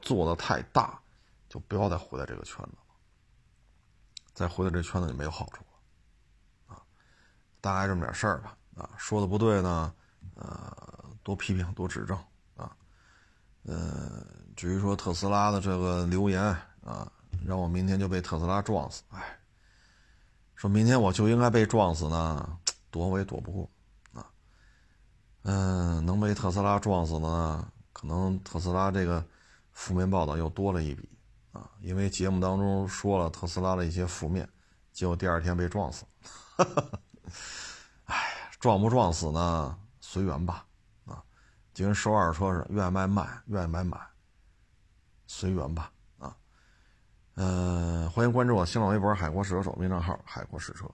[0.00, 0.98] 做的太大。
[1.48, 2.94] 就不要再回到这个圈子了，
[4.34, 5.64] 再回到这圈子里没有好处，
[7.60, 9.92] 大概这么点事儿吧，啊，说的不对呢，
[10.34, 10.76] 呃，
[11.22, 12.16] 多批评多指正，
[12.56, 12.70] 啊，
[13.64, 14.24] 呃，
[14.56, 16.42] 至于说特斯拉的这个留言
[16.84, 17.10] 啊，
[17.44, 19.38] 让我明天就被特斯拉撞死，哎，
[20.54, 22.58] 说明天我就应该被撞死呢，
[22.90, 23.70] 躲我也躲不过，
[24.12, 24.26] 啊，
[25.42, 29.24] 嗯，能被特斯拉撞死的呢，可能特斯拉这个
[29.72, 31.08] 负面报道又多了一笔。
[31.50, 34.46] 啊，因为节目当中说了特斯拉的一些负面，
[34.92, 37.00] 结果第二天被撞死哈哈。
[38.06, 39.78] 哎，撞不撞死呢？
[40.00, 40.64] 随缘吧。
[41.06, 41.22] 啊，
[41.72, 43.98] 就跟收二手车似的，愿意卖卖，愿意买买，
[45.26, 45.92] 随缘吧。
[46.18, 46.36] 啊，
[47.34, 50.90] 嗯，欢迎关注我新浪微博“海阔试车手”微账号“海阔试车”。